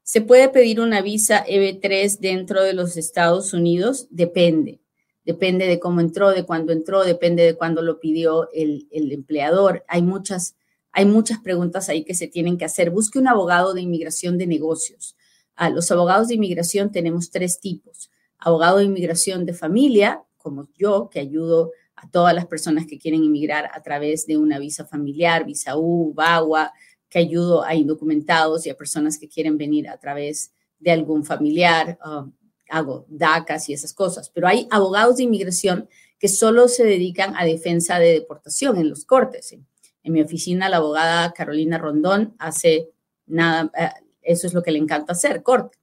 ¿Se 0.05 0.21
puede 0.21 0.49
pedir 0.51 0.81
una 0.81 1.01
visa 1.01 1.45
EB3 1.45 2.21
dentro 2.21 2.63
de 2.63 2.73
los 2.73 2.97
Estados 2.97 3.53
Unidos? 3.53 4.07
Depende 4.11 4.81
depende 5.25 5.67
de 5.67 5.81
cómo 5.81 6.01
entró, 6.01 6.31
de 6.31 6.45
cuándo 6.45 6.73
entró, 6.73 7.03
depende 7.03 7.43
de 7.43 7.57
cuándo 7.57 7.83
lo 7.83 7.99
pidió 7.99 8.49
el, 8.53 8.87
empleador. 8.93 9.85
Hay 9.89 10.03
muchas, 10.03 10.57
hay 10.93 11.07
muchas 11.07 11.41
preguntas 11.41 11.89
ahí 11.89 12.05
que 12.05 12.15
se 12.15 12.29
tienen 12.29 12.59
que 12.59 12.65
hacer. 12.65 12.91
Busque 12.91 13.19
un 13.19 13.29
abogado 13.29 13.75
de 13.75 13.81
inmigración 13.81 14.39
de 14.39 14.47
negocios. 14.47 15.17
a 15.57 15.71
los 15.71 15.91
abogados 15.91 16.29
de 16.29 16.35
inmigración 16.35 16.93
tenemos 16.93 17.31
tres 17.31 17.61
tipos. 17.61 18.11
Abogado 18.39 18.79
de 18.79 18.85
inmigración 18.85 19.47
de 19.47 19.55
familia, 19.55 20.24
como 20.45 20.69
yo, 20.77 21.09
que 21.11 21.21
ayudo 21.21 21.73
a 21.97 22.11
todas 22.11 22.35
las 22.35 22.47
personas 22.47 22.87
que 22.87 22.99
quieren 22.99 23.25
inmigrar 23.25 23.71
a 23.73 23.83
través 23.83 24.27
de 24.27 24.37
una 24.37 24.59
visa 24.59 24.85
familiar, 24.85 25.47
visa 25.47 25.79
U, 25.79 26.13
VAWA, 26.13 26.71
que 27.09 27.19
ayudo 27.19 27.65
a 27.65 27.75
indocumentados 27.75 28.67
y 28.67 28.71
a 28.71 28.77
personas 28.77 29.17
que 29.19 29.27
quieren 29.27 29.57
venir 29.57 29.89
a 29.89 29.97
través 29.97 30.53
de 30.79 30.91
algún 30.91 31.25
familiar, 31.25 31.99
um, 32.05 32.31
hago 32.69 33.07
DACAS 33.09 33.71
y 33.71 33.73
esas 33.73 33.95
cosas. 33.95 34.29
Pero 34.29 34.47
hay 34.47 34.69
abogados 34.71 35.17
de 35.17 35.23
inmigración 35.23 35.89
que 36.19 36.29
solo 36.29 36.69
se 36.69 36.85
dedican 36.85 37.35
a 37.39 37.47
defensa 37.47 37.99
de 37.99 38.13
deportación 38.13 38.77
en 38.77 38.91
los 38.91 39.07
cortes. 39.07 39.57
En 40.03 40.13
mi 40.13 40.21
oficina, 40.21 40.69
la 40.69 40.77
abogada 40.77 41.33
Carolina 41.33 41.79
Rondón 41.79 42.35
hace 42.39 42.91
nada, 43.27 43.71
eh, 43.79 43.89
eso 44.21 44.47
es 44.47 44.53
lo 44.53 44.63
que 44.63 44.73
le 44.73 44.79
encanta 44.79 45.13
hacer, 45.13 45.43
corte. 45.43 45.79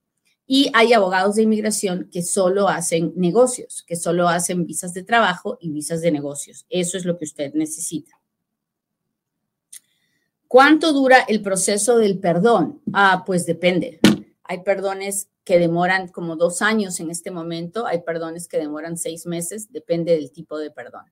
Y 0.53 0.69
hay 0.73 0.91
abogados 0.91 1.35
de 1.35 1.43
inmigración 1.43 2.09
que 2.11 2.21
solo 2.21 2.67
hacen 2.67 3.13
negocios, 3.15 3.85
que 3.87 3.95
solo 3.95 4.27
hacen 4.27 4.65
visas 4.65 4.93
de 4.93 5.01
trabajo 5.01 5.57
y 5.61 5.71
visas 5.71 6.01
de 6.01 6.11
negocios. 6.11 6.65
Eso 6.69 6.97
es 6.97 7.05
lo 7.05 7.17
que 7.17 7.23
usted 7.23 7.53
necesita. 7.53 8.19
¿Cuánto 10.49 10.91
dura 10.91 11.19
el 11.29 11.41
proceso 11.41 11.97
del 11.97 12.19
perdón? 12.19 12.81
Ah, 12.91 13.23
pues 13.25 13.45
depende. 13.45 14.01
Hay 14.43 14.61
perdones 14.63 15.29
que 15.45 15.57
demoran 15.57 16.09
como 16.09 16.35
dos 16.35 16.61
años 16.61 16.99
en 16.99 17.11
este 17.11 17.31
momento, 17.31 17.87
hay 17.87 18.01
perdones 18.01 18.49
que 18.49 18.57
demoran 18.57 18.97
seis 18.97 19.25
meses, 19.25 19.71
depende 19.71 20.17
del 20.17 20.33
tipo 20.33 20.57
de 20.57 20.69
perdón. 20.69 21.05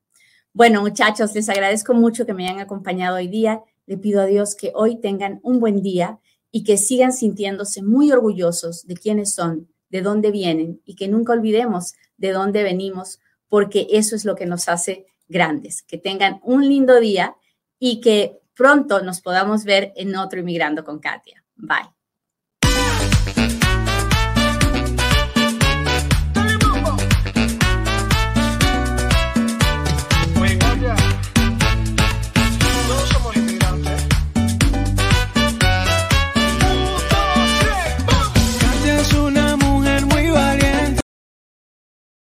Bueno, 0.52 0.82
muchachos, 0.82 1.34
les 1.34 1.48
agradezco 1.48 1.94
mucho 1.94 2.26
que 2.26 2.34
me 2.34 2.46
hayan 2.46 2.60
acompañado 2.60 3.16
hoy 3.16 3.30
día. 3.30 3.64
Le 3.86 3.98
pido 3.98 4.20
a 4.20 4.26
Dios 4.26 4.54
que 4.54 4.74
hoy 4.76 5.00
tengan 5.00 5.40
un 5.44 5.62
buen 5.62 5.82
día 5.82 6.20
y 6.52 6.64
que 6.64 6.78
sigan 6.78 7.14
sintiéndose 7.14 7.82
muy 7.84 8.12
orgullosos 8.12 8.86
de 8.88 8.96
quiénes 8.96 9.34
son, 9.34 9.70
de 9.90 10.02
dónde 10.02 10.32
vienen 10.32 10.82
y 10.86 10.96
que 10.96 11.08
nunca 11.08 11.34
olvidemos 11.34 11.94
de 12.18 12.32
dónde 12.32 12.64
venimos, 12.64 13.20
porque 13.48 13.88
eso 13.92 14.16
es 14.16 14.26
lo 14.26 14.36
que 14.36 14.46
nos 14.46 14.68
hace 14.68 15.08
grandes. 15.28 15.84
Que 15.84 15.98
tengan 15.98 16.40
un 16.44 16.68
lindo 16.68 17.00
día 17.00 17.36
y 17.80 18.02
que 18.02 18.40
pronto 18.56 19.02
nos 19.02 19.22
podamos 19.22 19.64
ver 19.64 19.94
en 19.96 20.16
otro 20.16 20.40
Inmigrando 20.40 20.84
con 20.84 21.00
Katia. 21.00 21.44
Bye. 21.56 21.99